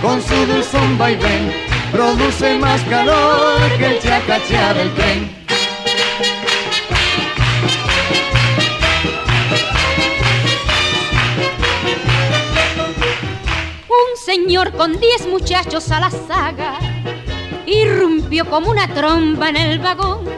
con 0.00 0.22
su 0.22 0.34
dulzón 0.46 0.98
vaivén 0.98 1.52
produce 1.90 2.56
más 2.58 2.80
calor 2.82 3.58
que 3.76 3.86
el 3.86 4.00
chacachá 4.00 4.74
del 4.74 4.94
tren. 4.94 5.44
Un 13.88 14.16
señor 14.24 14.72
con 14.72 14.98
diez 15.00 15.26
muchachos 15.26 15.90
a 15.90 16.00
la 16.00 16.10
saga 16.10 16.78
irrumpió 17.66 18.44
como 18.48 18.70
una 18.70 18.88
tromba 18.88 19.48
en 19.48 19.56
el 19.56 19.78
vagón 19.78 20.28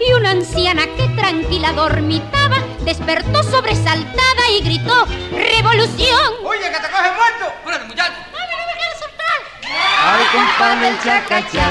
y 0.00 0.12
una 0.12 0.30
anciana 0.30 0.82
que 0.96 1.08
tranquila 1.16 1.72
dormitaba 1.72 2.56
despertó 2.84 3.42
sobresaltada 3.42 4.48
y 4.58 4.62
gritó 4.62 5.06
¡Revolución! 5.32 6.34
Oye, 6.44 6.60
que 6.60 6.80
te 6.80 6.90
coge 6.90 7.10
muerto. 7.12 7.54
Espérate, 7.58 7.84
muchacho. 7.86 8.30
Ay, 10.02 10.24
compadre, 10.32 10.88
el 10.88 11.00
chacachá, 11.02 11.68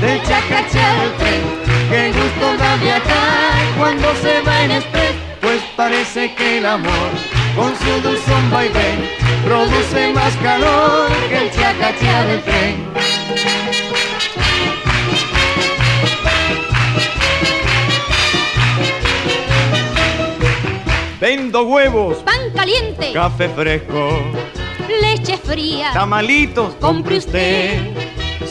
del 0.00 0.22
chacachá 0.24 0.94
del 0.94 1.12
tren. 1.16 1.42
Qué 1.88 2.12
gusto 2.12 2.56
da 2.58 2.76
viajar 2.76 3.78
cuando 3.78 4.14
se 4.16 4.40
va 4.42 4.64
en 4.64 4.70
express, 4.72 5.14
pues 5.40 5.62
parece 5.76 6.34
que 6.34 6.58
el 6.58 6.66
amor 6.66 7.10
con 7.56 7.74
su 7.78 8.00
dulzón 8.02 8.50
vaivén 8.50 9.08
produce 9.44 10.12
más 10.12 10.34
calor 10.42 11.08
que 11.28 11.38
el 11.38 11.50
chacachá 11.52 12.24
del 12.24 12.42
tren. 12.42 13.07
Vendo 21.20 21.62
huevos, 21.62 22.18
Pan 22.18 22.50
caliente, 22.54 23.12
café 23.12 23.48
fresco, 23.48 24.22
leche 25.00 25.36
fría. 25.36 25.90
tamalitos, 25.92 26.74
compre 26.76 27.18
usted. 27.18 27.80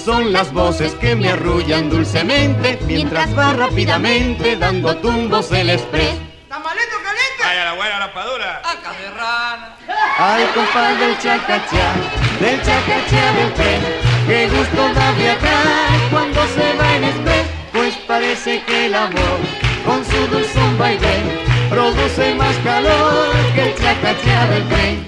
Son 0.03 0.34
las 0.34 0.51
voces 0.51 0.93
que 0.95 1.15
me 1.15 1.30
arrullan 1.30 1.89
dulcemente 1.89 2.78
mientras 2.86 3.38
va 3.38 3.53
rápidamente 3.53 4.57
dando 4.57 4.97
tumbos 4.97 5.49
el 5.53 5.70
express. 5.70 6.15
Tamalito 6.49 6.97
caliente. 7.03 7.43
Vaya 7.43 7.63
la 7.65 7.74
buena 7.74 7.99
raspadura. 7.99 8.57
Acá 8.59 8.91
de 8.99 9.09
rana. 9.11 9.78
Ay, 10.18 10.45
compadre, 10.53 11.07
del 11.07 11.18
chacachá, 11.20 11.93
del 12.41 12.61
chacachá 12.63 13.34
del 13.34 13.53
tren. 13.53 13.82
Qué 14.28 14.49
gusto 14.49 14.93
da 14.93 15.11
viajar 15.13 16.09
cuando 16.11 16.41
se 16.47 16.74
va 16.78 16.95
en 16.97 17.03
express, 17.05 17.47
pues 17.72 17.95
parece 18.07 18.61
que 18.63 18.88
el 18.88 18.95
amor 18.95 19.39
con 19.86 20.03
su 20.03 20.28
dulzón 20.28 20.78
vaivén 20.78 21.57
produce 21.70 22.36
más 22.36 22.55
calor 22.57 23.28
que 23.55 23.63
el 23.63 23.76
chacachá 23.76 24.47
del 24.47 24.68
tren. 24.70 25.07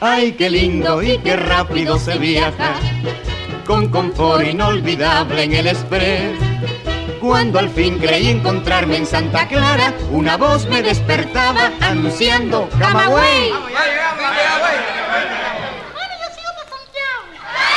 Ay, 0.00 0.32
qué 0.32 0.50
lindo 0.50 1.02
y 1.02 1.18
qué 1.18 1.36
rápido 1.36 1.98
se 1.98 2.18
viaja, 2.18 2.74
con 3.66 3.88
confort 3.88 4.46
inolvidable 4.46 5.44
en 5.44 5.54
el 5.54 5.66
express. 5.66 6.38
Cuando 7.20 7.58
al 7.58 7.70
fin 7.70 7.98
creí 7.98 8.28
encontrarme 8.28 8.98
en 8.98 9.06
Santa 9.06 9.48
Clara, 9.48 9.94
una 10.10 10.36
voz 10.36 10.68
me 10.68 10.82
despertaba 10.82 11.72
anunciando 11.80 12.68
Camagüey. 12.78 13.50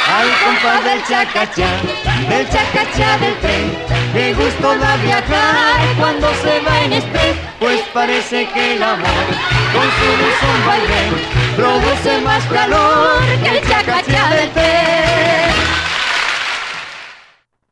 Ay, 0.10 0.30
compadre, 0.46 0.92
del 0.92 1.04
chacachá, 1.04 1.82
del 2.30 2.48
chacachá 2.50 3.18
del 3.18 3.36
tren. 3.40 3.72
Qué 4.14 4.34
gusto 4.34 4.78
da 4.78 4.96
viajar 4.98 5.82
cuando 6.00 6.34
se 6.36 6.62
va 6.62 6.86
en 6.86 6.94
express, 6.94 7.36
pues 7.60 7.82
parece 7.94 8.48
que 8.54 8.76
el 8.76 8.84
amor 8.84 9.26
con 9.74 9.84
su 9.98 10.06
dulzón 10.22 10.66
vaivén 10.66 11.14
produce 11.56 12.22
más 12.22 12.46
calor 12.46 13.20
que 13.44 13.50
el 13.58 13.62
chacachá 13.68 14.30
del 14.36 14.50
tren. 14.52 15.52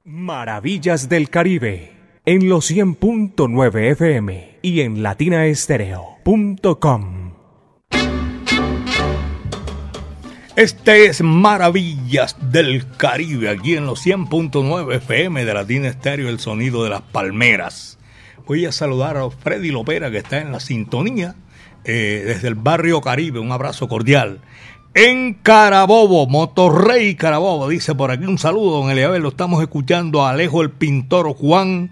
Maravillas 0.03 1.07
del 1.07 1.29
Caribe 1.29 1.93
en 2.25 2.49
los 2.49 2.69
100.9 2.69 3.91
FM 3.91 4.57
y 4.61 4.81
en 4.81 5.03
latinaestereo.com. 5.03 7.24
Este 10.55 11.07
es 11.07 11.21
Maravillas 11.21 12.37
del 12.49 12.89
Caribe, 12.95 13.49
aquí 13.49 13.75
en 13.75 13.85
los 13.85 14.05
100.9 14.05 14.95
FM 14.95 15.43
de 15.43 15.53
Latina 15.53 15.89
Estéreo, 15.89 16.29
el 16.29 16.39
sonido 16.39 16.85
de 16.85 16.91
las 16.91 17.01
palmeras. 17.01 17.99
Voy 18.47 18.65
a 18.65 18.71
saludar 18.71 19.17
a 19.17 19.29
Freddy 19.29 19.71
Lopera, 19.71 20.09
que 20.09 20.19
está 20.19 20.39
en 20.39 20.53
la 20.53 20.61
sintonía 20.61 21.35
eh, 21.83 22.23
desde 22.25 22.47
el 22.47 22.55
barrio 22.55 23.01
Caribe. 23.01 23.39
Un 23.39 23.51
abrazo 23.51 23.89
cordial. 23.89 24.39
En 24.93 25.33
Carabobo, 25.33 26.25
Motorrey 26.25 27.15
Carabobo, 27.15 27.67
dice 27.67 27.93
por 27.93 28.11
aquí 28.11 28.23
un 28.23 28.37
saludo, 28.37 28.79
don 28.79 28.89
Eliabel. 28.89 29.23
Lo 29.23 29.29
estamos 29.29 29.61
escuchando 29.61 30.25
a 30.25 30.29
Alejo 30.29 30.61
el 30.61 30.71
pintor 30.71 31.33
Juan, 31.33 31.91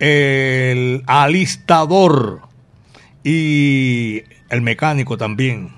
el 0.00 1.04
alistador 1.06 2.40
y 3.22 4.24
el 4.48 4.62
mecánico 4.62 5.16
también. 5.16 5.70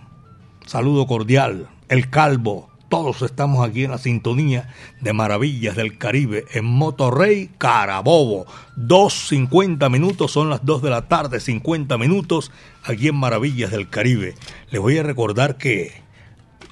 Saludo 0.64 1.06
cordial. 1.06 1.68
El 1.92 2.08
Calvo, 2.08 2.70
todos 2.88 3.20
estamos 3.20 3.68
aquí 3.68 3.84
en 3.84 3.90
la 3.90 3.98
sintonía 3.98 4.72
de 5.02 5.12
Maravillas 5.12 5.76
del 5.76 5.98
Caribe 5.98 6.46
en 6.54 6.64
Motorrey 6.64 7.50
Carabobo. 7.58 8.46
2.50 8.78 9.90
minutos, 9.90 10.32
son 10.32 10.48
las 10.48 10.64
2 10.64 10.80
de 10.80 10.88
la 10.88 11.06
tarde, 11.08 11.38
50 11.38 11.98
minutos 11.98 12.50
aquí 12.82 13.08
en 13.08 13.16
Maravillas 13.16 13.72
del 13.72 13.90
Caribe. 13.90 14.36
Les 14.70 14.80
voy 14.80 14.96
a 14.96 15.02
recordar 15.02 15.58
que 15.58 15.92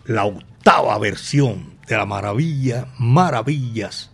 la 0.07 0.25
octava 0.25 0.97
versión 0.99 1.75
de 1.87 1.99
la 1.99 2.07
maravilla, 2.07 2.87
Maravillas 2.99 4.12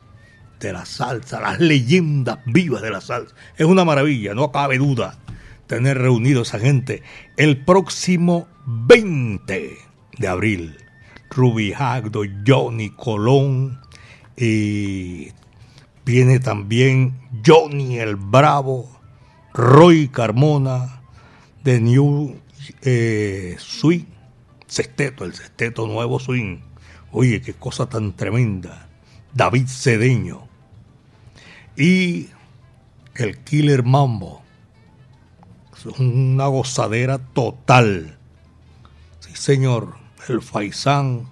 de 0.59 0.73
la 0.73 0.87
salsa, 0.87 1.41
las 1.41 1.61
leyendas 1.61 2.41
vivas 2.47 2.83
de 2.83 2.91
la 2.91 3.01
salsa. 3.01 3.33
Es 3.57 3.67
una 3.67 3.85
maravilla, 3.85 4.35
no 4.35 4.51
cabe 4.51 4.79
duda 4.79 5.21
tener 5.69 5.99
reunido 5.99 6.41
a 6.41 6.43
esa 6.43 6.59
gente 6.59 7.05
el 7.37 7.59
próximo 7.65 8.49
20 8.67 9.79
de 10.19 10.27
abril. 10.27 10.79
Ruby 11.37 11.75
Hagdo, 11.75 12.23
Johnny 12.47 12.91
Colón 12.91 13.79
y 14.39 15.29
viene 16.07 16.41
también 16.41 17.21
Johnny 17.45 17.99
el 17.99 18.17
Bravo, 18.17 18.89
Roy 19.53 20.09
Carmona, 20.09 21.03
de 21.63 21.81
New 21.81 22.37
eh, 22.81 23.57
Swing, 23.59 24.07
Sexteto, 24.67 25.27
el 25.27 25.35
Sexteto 25.35 25.87
Nuevo 25.87 26.19
Swing. 26.19 26.61
Oye, 27.13 27.43
qué 27.43 27.53
cosa 27.53 27.87
tan 27.87 28.17
tremenda. 28.17 28.89
David 29.35 29.67
Cedeño 29.69 30.49
y 31.77 32.29
el 33.15 33.39
Killer 33.39 33.83
Mambo. 33.83 34.43
Es 35.77 35.85
una 35.85 36.47
gozadera 36.47 37.19
total. 37.19 38.17
Sí, 39.21 39.31
señor 39.35 40.06
el 40.31 40.43
Faisán. 40.43 41.29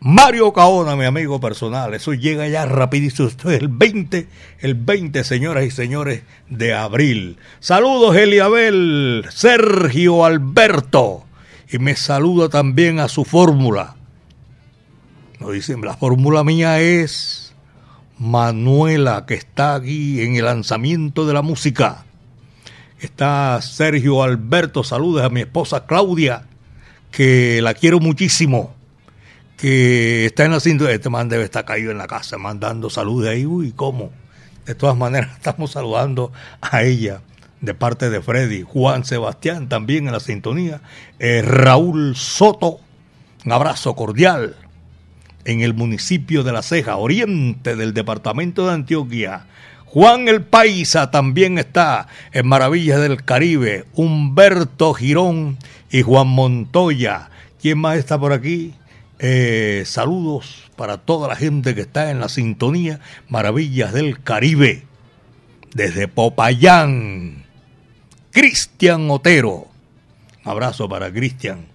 Mario 0.00 0.52
Caona, 0.52 0.94
mi 0.94 1.04
amigo 1.04 1.40
personal, 1.40 1.94
eso 1.94 2.12
llega 2.14 2.46
ya 2.46 2.66
rapidísimo. 2.66 3.28
Esto 3.28 3.50
es 3.50 3.60
el 3.60 3.68
20, 3.68 4.28
el 4.60 4.74
20, 4.74 5.24
señoras 5.24 5.64
y 5.64 5.70
señores, 5.70 6.22
de 6.48 6.74
abril. 6.74 7.38
Saludos, 7.60 8.14
Eliabel, 8.14 9.24
Sergio 9.30 10.24
Alberto. 10.24 11.24
Y 11.68 11.78
me 11.78 11.96
saluda 11.96 12.48
también 12.48 13.00
a 13.00 13.08
su 13.08 13.24
fórmula. 13.24 13.96
Nos 15.40 15.52
dicen, 15.52 15.80
la 15.80 15.96
fórmula 15.96 16.44
mía 16.44 16.80
es 16.80 17.54
Manuela, 18.18 19.26
que 19.26 19.34
está 19.34 19.74
aquí 19.74 20.20
en 20.20 20.36
el 20.36 20.44
lanzamiento 20.44 21.26
de 21.26 21.34
la 21.34 21.42
música. 21.42 22.04
Está 23.00 23.60
Sergio 23.60 24.22
Alberto, 24.22 24.84
saludos 24.84 25.24
a 25.24 25.30
mi 25.30 25.40
esposa 25.40 25.86
Claudia 25.86 26.45
que 27.16 27.62
la 27.62 27.72
quiero 27.72 27.98
muchísimo, 27.98 28.74
que 29.56 30.26
está 30.26 30.44
en 30.44 30.50
la 30.50 30.60
cinta, 30.60 30.90
este 30.90 31.08
man 31.08 31.30
debe 31.30 31.44
estar 31.44 31.64
caído 31.64 31.90
en 31.90 31.96
la 31.96 32.06
casa 32.06 32.36
mandando 32.36 32.90
saludos 32.90 33.24
de 33.24 33.30
ahí, 33.30 33.46
uy, 33.46 33.72
¿cómo? 33.72 34.12
De 34.66 34.74
todas 34.74 34.98
maneras, 34.98 35.30
estamos 35.36 35.70
saludando 35.70 36.30
a 36.60 36.82
ella 36.82 37.22
de 37.62 37.72
parte 37.72 38.10
de 38.10 38.20
Freddy, 38.20 38.60
Juan 38.60 39.06
Sebastián 39.06 39.66
también 39.66 40.08
en 40.08 40.12
la 40.12 40.20
sintonía, 40.20 40.82
eh, 41.18 41.40
Raúl 41.40 42.16
Soto, 42.16 42.80
un 43.46 43.52
abrazo 43.52 43.96
cordial 43.96 44.54
en 45.46 45.62
el 45.62 45.72
municipio 45.72 46.42
de 46.42 46.52
La 46.52 46.62
Ceja, 46.62 46.96
oriente 46.96 47.76
del 47.76 47.94
departamento 47.94 48.66
de 48.66 48.74
Antioquia. 48.74 49.46
Juan 49.86 50.28
el 50.28 50.42
Paisa 50.42 51.10
también 51.10 51.58
está 51.58 52.08
en 52.32 52.46
Maravillas 52.46 53.00
del 53.00 53.24
Caribe, 53.24 53.84
Humberto 53.94 54.92
Girón 54.92 55.58
y 55.90 56.02
Juan 56.02 56.28
Montoya. 56.28 57.30
¿Quién 57.60 57.78
más 57.78 57.96
está 57.96 58.18
por 58.18 58.32
aquí? 58.32 58.74
Eh, 59.18 59.84
saludos 59.86 60.70
para 60.76 60.98
toda 60.98 61.28
la 61.28 61.36
gente 61.36 61.74
que 61.74 61.80
está 61.82 62.10
en 62.10 62.20
la 62.20 62.28
sintonía 62.28 63.00
Maravillas 63.28 63.92
del 63.92 64.22
Caribe. 64.22 64.84
Desde 65.72 66.08
Popayán, 66.08 67.44
Cristian 68.32 69.10
Otero. 69.10 69.68
Un 70.44 70.50
abrazo 70.50 70.88
para 70.88 71.12
Cristian 71.12 71.66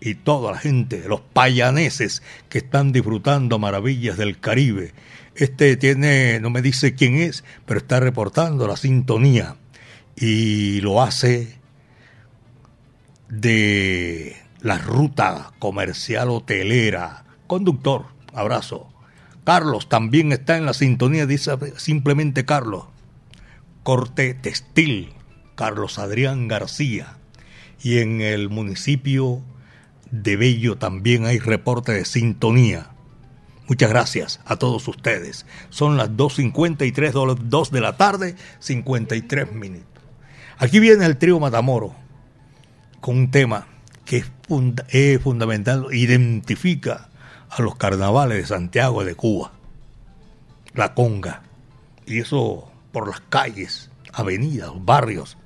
y 0.00 0.14
toda 0.14 0.52
la 0.52 0.58
gente, 0.58 1.04
los 1.06 1.20
payaneses 1.20 2.22
que 2.48 2.58
están 2.58 2.92
disfrutando 2.92 3.58
Maravillas 3.58 4.16
del 4.16 4.38
Caribe. 4.38 4.92
Este 5.38 5.76
tiene, 5.76 6.40
no 6.40 6.50
me 6.50 6.62
dice 6.62 6.96
quién 6.96 7.14
es, 7.14 7.44
pero 7.64 7.78
está 7.78 8.00
reportando 8.00 8.66
la 8.66 8.76
sintonía. 8.76 9.54
y 10.16 10.80
lo 10.80 11.00
hace 11.00 11.58
de 13.28 14.36
la 14.60 14.78
ruta 14.78 15.52
comercial 15.60 16.30
hotelera. 16.30 17.24
Conductor, 17.46 18.06
abrazo. 18.34 18.92
Carlos 19.44 19.88
también 19.88 20.32
está 20.32 20.56
en 20.56 20.66
la 20.66 20.74
sintonía, 20.74 21.24
dice 21.24 21.52
simplemente 21.76 22.44
Carlos. 22.44 22.86
Corte 23.84 24.34
Textil, 24.34 25.12
Carlos 25.54 26.00
Adrián 26.00 26.48
García. 26.48 27.16
Y 27.80 27.98
en 27.98 28.22
el 28.22 28.48
municipio 28.48 29.40
de 30.10 30.36
Bello 30.36 30.78
también 30.78 31.26
hay 31.26 31.38
reporte 31.38 31.92
de 31.92 32.04
sintonía. 32.04 32.90
Muchas 33.68 33.90
gracias 33.90 34.40
a 34.46 34.56
todos 34.56 34.88
ustedes. 34.88 35.44
Son 35.68 35.98
las 35.98 36.10
2.53, 36.10 37.38
2 37.38 37.70
de 37.70 37.80
la 37.80 37.96
tarde, 37.98 38.34
53 38.60 39.52
minutos. 39.52 40.02
Aquí 40.56 40.80
viene 40.80 41.04
el 41.04 41.18
trío 41.18 41.38
Matamoro 41.38 41.94
con 43.00 43.16
un 43.16 43.30
tema 43.30 43.66
que 44.06 44.24
es, 44.88 45.22
fundamental, 45.22 45.86
identifica 45.92 47.10
a 47.50 47.60
los 47.60 47.76
carnavales 47.76 48.38
de 48.38 48.46
Santiago 48.46 49.04
de 49.04 49.14
Cuba, 49.14 49.52
la 50.72 50.94
conga, 50.94 51.42
y 52.06 52.20
eso 52.20 52.72
por 52.90 53.06
las 53.06 53.20
calles, 53.20 53.90
avenidas, 54.14 54.70
barrios 54.80 55.36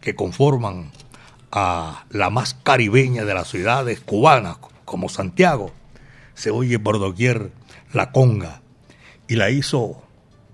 que 0.00 0.14
conforman 0.14 0.92
a 1.50 2.04
la 2.10 2.30
más 2.30 2.54
caribeña 2.54 3.24
de 3.24 3.34
las 3.34 3.48
ciudades 3.48 4.00
cubanas, 4.00 4.58
como 4.84 5.08
Santiago, 5.08 5.72
se 6.34 6.50
oye 6.50 6.78
por 6.78 6.98
doquier 6.98 7.52
la 7.92 8.12
conga, 8.12 8.62
y 9.28 9.36
la 9.36 9.50
hizo 9.50 10.02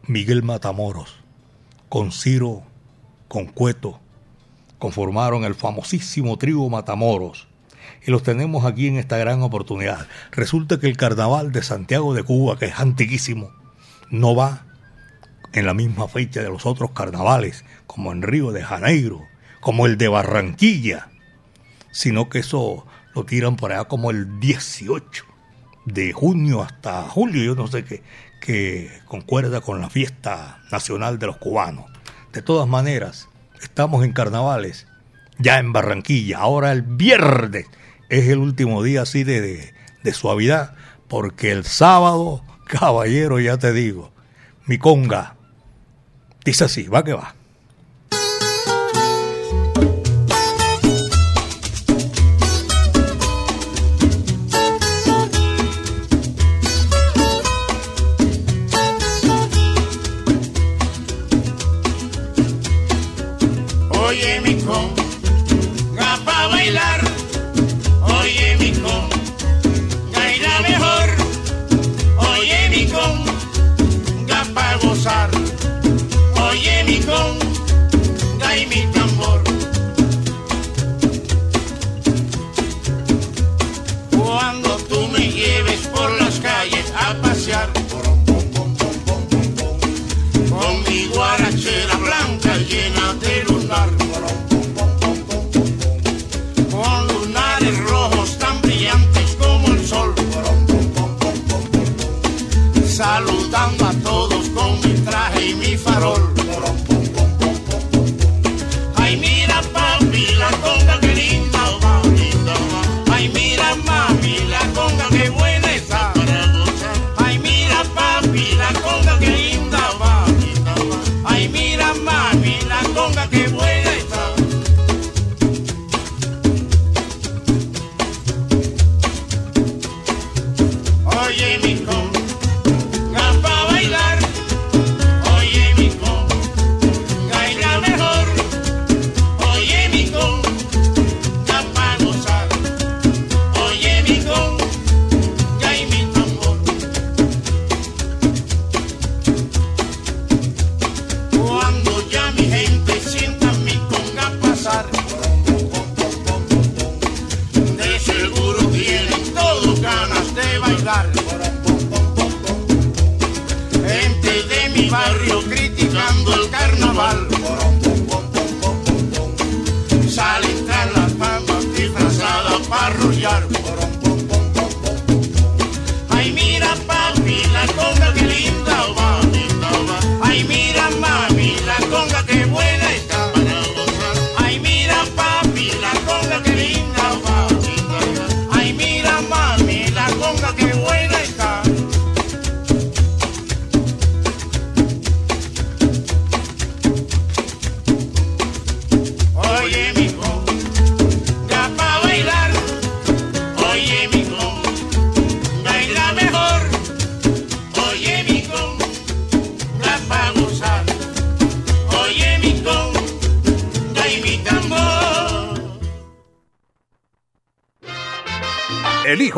Miguel 0.06 0.42
Matamoros, 0.42 1.16
con 1.88 2.12
Ciro, 2.12 2.62
con 3.28 3.46
Cueto, 3.46 4.00
conformaron 4.78 5.44
el 5.44 5.54
famosísimo 5.54 6.36
trío 6.38 6.68
Matamoros, 6.68 7.48
y 8.06 8.10
los 8.10 8.22
tenemos 8.22 8.64
aquí 8.64 8.86
en 8.86 8.96
esta 8.96 9.16
gran 9.18 9.42
oportunidad. 9.42 10.06
Resulta 10.30 10.78
que 10.78 10.86
el 10.86 10.96
carnaval 10.96 11.52
de 11.52 11.62
Santiago 11.62 12.14
de 12.14 12.22
Cuba, 12.22 12.58
que 12.58 12.66
es 12.66 12.78
antiquísimo, 12.78 13.50
no 14.10 14.34
va 14.34 14.66
en 15.52 15.66
la 15.66 15.74
misma 15.74 16.08
fecha 16.08 16.42
de 16.42 16.48
los 16.48 16.66
otros 16.66 16.90
carnavales, 16.92 17.64
como 17.86 18.12
en 18.12 18.22
Río 18.22 18.52
de 18.52 18.62
Janeiro, 18.62 19.22
como 19.60 19.86
el 19.86 19.98
de 19.98 20.08
Barranquilla, 20.08 21.08
sino 21.90 22.28
que 22.28 22.38
eso 22.40 22.86
lo 23.14 23.24
tiran 23.24 23.56
por 23.56 23.72
allá 23.72 23.84
como 23.84 24.10
el 24.10 24.38
18 24.40 25.24
de 25.92 26.12
junio 26.12 26.62
hasta 26.62 27.02
julio, 27.02 27.42
yo 27.42 27.54
no 27.54 27.66
sé 27.66 27.84
qué, 27.84 28.02
que 28.40 28.90
concuerda 29.06 29.60
con 29.60 29.80
la 29.80 29.90
fiesta 29.90 30.62
nacional 30.70 31.18
de 31.18 31.26
los 31.26 31.36
cubanos. 31.36 31.86
De 32.32 32.42
todas 32.42 32.68
maneras, 32.68 33.28
estamos 33.60 34.04
en 34.04 34.12
carnavales, 34.12 34.86
ya 35.38 35.58
en 35.58 35.72
Barranquilla, 35.72 36.38
ahora 36.38 36.72
el 36.72 36.82
viernes 36.82 37.66
es 38.08 38.28
el 38.28 38.38
último 38.38 38.82
día 38.82 39.02
así 39.02 39.24
de, 39.24 39.72
de, 40.02 40.12
suavidad, 40.12 40.74
porque 41.08 41.52
el 41.52 41.64
sábado, 41.64 42.44
caballero, 42.66 43.40
ya 43.40 43.56
te 43.56 43.72
digo, 43.72 44.12
mi 44.66 44.78
conga, 44.78 45.36
dice 46.44 46.64
así, 46.64 46.88
va 46.88 47.04
que 47.04 47.14
va. 47.14 47.34
Conga 77.08 78.50
mi 78.70 78.82
tambor. 78.92 79.40
Cuando 84.10 84.70
tú 84.90 85.00
me 85.14 85.24
lleves 85.40 85.80
por 85.94 86.10
las 86.20 86.38
calles 86.40 86.92
a 87.04 87.14
pasear, 87.22 87.68
con 90.50 90.72
mi 90.86 91.06
guarachera 91.14 91.96
blanca 91.96 92.56
llena 92.70 93.14
de 93.24 93.44
lunar. 93.48 93.88
Con 96.70 96.98
lunares 97.08 97.76
rojos 97.90 98.38
tan 98.38 98.60
brillantes 98.60 99.36
como 99.40 99.68
el 99.68 99.86
sol. 99.86 100.14
Saludando 102.86 103.86
a 103.86 103.92
todos 104.10 104.48
con 104.50 104.70
mi 104.82 104.94
traje 105.06 105.50
y 105.50 105.54
mi 105.54 105.76
farol. 105.76 106.38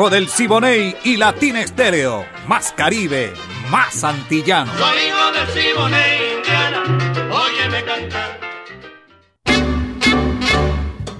Hijo 0.01 0.09
del 0.09 0.29
Siboney 0.29 0.95
y 1.03 1.15
Latina 1.15 1.61
Estéreo. 1.61 2.25
Más 2.47 2.71
Caribe, 2.71 3.33
más 3.69 4.03
antillano. 4.03 4.71
Soy 4.75 4.97
hijo 4.97 5.31
del 5.31 5.47
Siboney, 5.49 6.37
Indiana, 6.37 6.83
óyeme 7.31 7.83
cantar. 7.85 8.39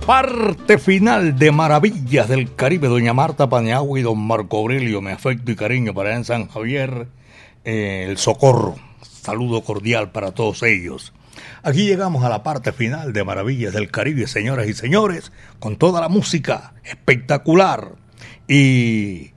Parte 0.03 0.79
final 0.79 1.37
de 1.37 1.51
Maravillas 1.51 2.27
del 2.27 2.55
Caribe, 2.55 2.87
doña 2.87 3.13
Marta 3.13 3.47
Paniagua 3.47 3.99
y 3.99 4.01
don 4.01 4.17
Marco 4.17 4.57
Aurelio, 4.57 4.99
mi 4.99 5.11
afecto 5.11 5.51
y 5.51 5.55
cariño 5.55 5.93
para 5.93 6.09
allá 6.09 6.17
en 6.17 6.25
San 6.25 6.47
Javier, 6.47 7.07
eh, 7.63 8.07
el 8.09 8.17
Socorro. 8.17 8.77
Saludo 9.03 9.61
cordial 9.61 10.11
para 10.11 10.31
todos 10.31 10.63
ellos. 10.63 11.13
Aquí 11.61 11.85
llegamos 11.85 12.23
a 12.23 12.29
la 12.29 12.41
parte 12.41 12.71
final 12.71 13.13
de 13.13 13.23
Maravillas 13.23 13.73
del 13.73 13.91
Caribe, 13.91 14.25
señoras 14.25 14.67
y 14.67 14.73
señores, 14.73 15.31
con 15.59 15.75
toda 15.75 16.01
la 16.01 16.09
música 16.09 16.73
espectacular. 16.83 18.01
Y 18.47 19.31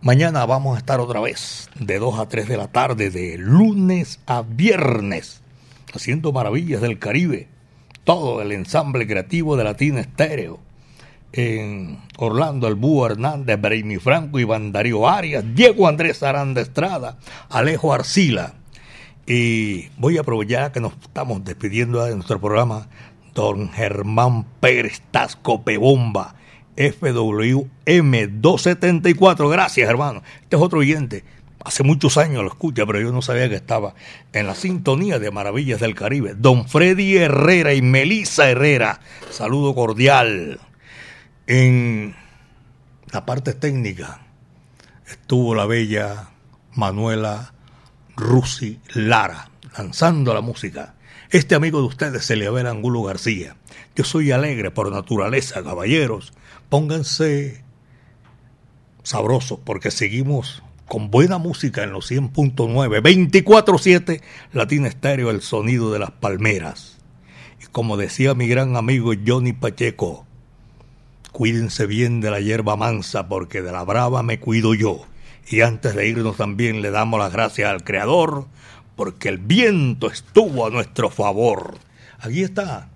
mañana 0.00 0.44
vamos 0.46 0.76
a 0.76 0.78
estar 0.78 1.00
otra 1.00 1.20
vez 1.20 1.70
de 1.78 1.98
2 1.98 2.18
a 2.18 2.28
3 2.28 2.48
de 2.48 2.56
la 2.56 2.68
tarde, 2.68 3.10
de 3.10 3.38
lunes 3.38 4.20
a 4.26 4.42
viernes, 4.42 5.42
haciendo 5.94 6.32
Maravillas 6.32 6.80
del 6.80 6.98
Caribe. 6.98 7.48
Todo 8.04 8.42
el 8.42 8.52
ensamble 8.52 9.06
creativo 9.06 9.56
de 9.56 9.64
Latina 9.64 10.00
Estéreo. 10.00 10.60
En 11.34 11.98
Orlando, 12.18 12.68
el 12.68 12.74
Búho 12.74 13.06
Hernández, 13.06 13.58
Braimi 13.58 13.96
Franco, 13.96 14.38
Iván 14.38 14.70
Darío 14.70 15.08
Arias, 15.08 15.44
Diego 15.54 15.88
Andrés 15.88 16.22
Aranda 16.22 16.60
Estrada, 16.60 17.16
Alejo 17.48 17.94
Arcila. 17.94 18.54
Y 19.26 19.88
voy 19.98 20.18
a 20.18 20.22
aprovechar 20.22 20.72
que 20.72 20.80
nos 20.80 20.92
estamos 21.00 21.44
despidiendo 21.44 22.04
de 22.04 22.14
nuestro 22.14 22.40
programa, 22.40 22.88
don 23.34 23.70
Germán 23.70 24.44
Pérez 24.60 25.00
Tasco 25.10 25.62
Pebomba, 25.62 26.34
FWM274. 26.76 29.50
Gracias, 29.50 29.88
hermano. 29.88 30.22
Este 30.42 30.56
es 30.56 30.62
otro 30.62 30.80
oyente. 30.80 31.24
Hace 31.64 31.84
muchos 31.84 32.18
años 32.18 32.42
lo 32.42 32.48
escucha, 32.48 32.84
pero 32.86 33.00
yo 33.00 33.12
no 33.12 33.22
sabía 33.22 33.48
que 33.48 33.54
estaba 33.54 33.94
en 34.32 34.48
la 34.48 34.56
sintonía 34.56 35.20
de 35.20 35.30
Maravillas 35.30 35.80
del 35.80 35.94
Caribe. 35.94 36.34
Don 36.36 36.68
Freddy 36.68 37.18
Herrera 37.18 37.72
y 37.74 37.82
Melissa 37.82 38.50
Herrera. 38.50 38.98
Saludo 39.30 39.74
cordial. 39.74 40.58
En 41.46 42.16
la 43.12 43.24
parte 43.24 43.54
técnica 43.54 44.26
estuvo 45.06 45.54
la 45.54 45.66
bella 45.66 46.30
Manuela 46.74 47.54
Rusi 48.16 48.80
Lara, 48.94 49.50
lanzando 49.76 50.34
la 50.34 50.40
música. 50.40 50.94
Este 51.30 51.54
amigo 51.54 51.80
de 51.80 51.86
ustedes 51.86 52.28
ve 52.28 52.68
Angulo 52.68 53.04
García. 53.04 53.56
Yo 53.94 54.04
soy 54.04 54.32
alegre 54.32 54.70
por 54.70 54.90
naturaleza, 54.90 55.62
caballeros. 55.62 56.32
Pónganse 56.72 57.62
sabrosos 59.02 59.58
porque 59.62 59.90
seguimos 59.90 60.62
con 60.88 61.10
buena 61.10 61.36
música 61.36 61.82
en 61.82 61.92
los 61.92 62.10
100.9, 62.10 63.02
24-7, 63.44 64.22
Latina 64.54 64.88
Estéreo, 64.88 65.28
el 65.28 65.42
sonido 65.42 65.92
de 65.92 65.98
las 65.98 66.12
palmeras. 66.12 66.96
Y 67.62 67.66
como 67.66 67.98
decía 67.98 68.32
mi 68.32 68.48
gran 68.48 68.74
amigo 68.76 69.12
Johnny 69.26 69.52
Pacheco, 69.52 70.24
cuídense 71.30 71.84
bien 71.84 72.22
de 72.22 72.30
la 72.30 72.40
hierba 72.40 72.74
mansa 72.74 73.28
porque 73.28 73.60
de 73.60 73.70
la 73.70 73.84
brava 73.84 74.22
me 74.22 74.40
cuido 74.40 74.72
yo. 74.72 75.04
Y 75.50 75.60
antes 75.60 75.94
de 75.94 76.08
irnos 76.08 76.38
también 76.38 76.80
le 76.80 76.90
damos 76.90 77.20
las 77.20 77.34
gracias 77.34 77.68
al 77.68 77.84
Creador 77.84 78.46
porque 78.96 79.28
el 79.28 79.36
viento 79.36 80.06
estuvo 80.10 80.66
a 80.66 80.70
nuestro 80.70 81.10
favor. 81.10 81.76
Aquí 82.18 82.42
está 82.42 82.88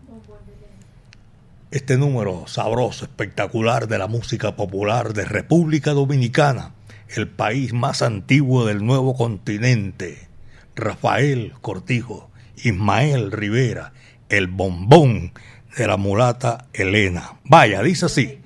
este 1.70 1.98
número 1.98 2.44
sabroso, 2.46 3.04
espectacular 3.04 3.88
de 3.88 3.98
la 3.98 4.06
música 4.06 4.56
popular 4.56 5.12
de 5.12 5.24
República 5.24 5.92
Dominicana, 5.92 6.72
el 7.08 7.28
país 7.28 7.72
más 7.72 8.02
antiguo 8.02 8.66
del 8.66 8.84
nuevo 8.84 9.14
continente. 9.14 10.28
Rafael 10.74 11.54
Cortijo, 11.60 12.30
Ismael 12.56 13.32
Rivera, 13.32 13.92
el 14.28 14.46
bombón 14.46 15.32
de 15.76 15.86
la 15.86 15.96
mulata 15.96 16.66
Elena. 16.72 17.38
Vaya, 17.44 17.82
dice 17.82 18.06
así. 18.06 18.40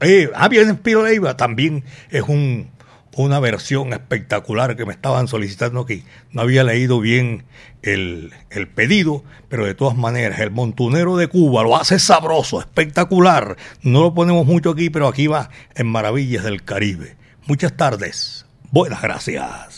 Eh, 0.00 0.30
ah, 0.34 0.48
bien, 0.48 0.76
Piro 0.76 1.02
Leiva 1.04 1.36
también 1.36 1.84
es 2.10 2.22
un 2.22 2.68
una 3.24 3.40
versión 3.40 3.92
espectacular 3.92 4.76
que 4.76 4.86
me 4.86 4.92
estaban 4.92 5.28
solicitando 5.28 5.80
aquí. 5.80 6.04
No 6.32 6.42
había 6.42 6.64
leído 6.64 7.00
bien 7.00 7.44
el, 7.82 8.32
el, 8.50 8.68
pedido, 8.68 9.24
pero 9.48 9.66
de 9.66 9.74
todas 9.74 9.96
maneras, 9.96 10.40
el 10.40 10.50
montunero 10.50 11.16
de 11.16 11.28
Cuba 11.28 11.62
lo 11.62 11.76
hace 11.76 11.98
sabroso, 11.98 12.60
espectacular. 12.60 13.56
No 13.82 14.02
lo 14.02 14.14
ponemos 14.14 14.46
mucho 14.46 14.70
aquí, 14.70 14.90
pero 14.90 15.08
aquí 15.08 15.26
va 15.26 15.50
en 15.74 15.86
Maravillas 15.86 16.44
del 16.44 16.64
Caribe. 16.64 17.16
Muchas 17.46 17.76
tardes. 17.76 18.46
Buenas 18.70 19.00
gracias. 19.02 19.77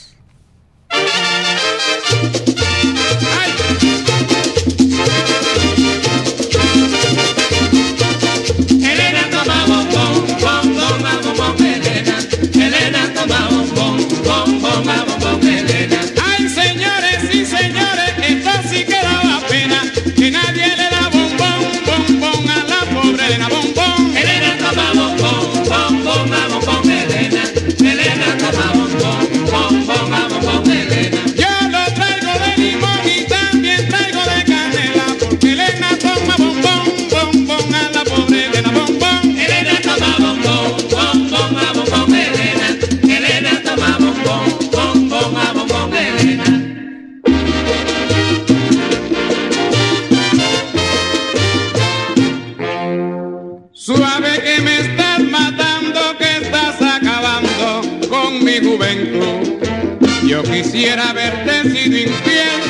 Yo 60.43 60.51
quisiera 60.51 61.11
haberte 61.11 61.65
sido 61.65 61.99
infiel 61.99 62.61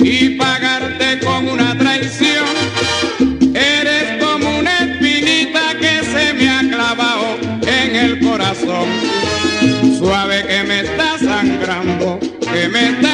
y 0.00 0.30
pagarte 0.30 1.20
con 1.24 1.48
una 1.48 1.78
traición. 1.78 2.44
Eres 3.54 4.20
como 4.20 4.58
una 4.58 4.78
espinita 4.78 5.78
que 5.78 6.02
se 6.04 6.34
me 6.34 6.48
ha 6.48 6.60
clavado 6.60 7.38
en 7.66 7.94
el 7.94 8.18
corazón. 8.18 8.88
Suave 9.96 10.44
que 10.44 10.64
me 10.64 10.80
estás 10.80 11.20
sangrando, 11.20 12.18
que 12.52 12.68
me 12.68 12.88
estás 12.88 13.13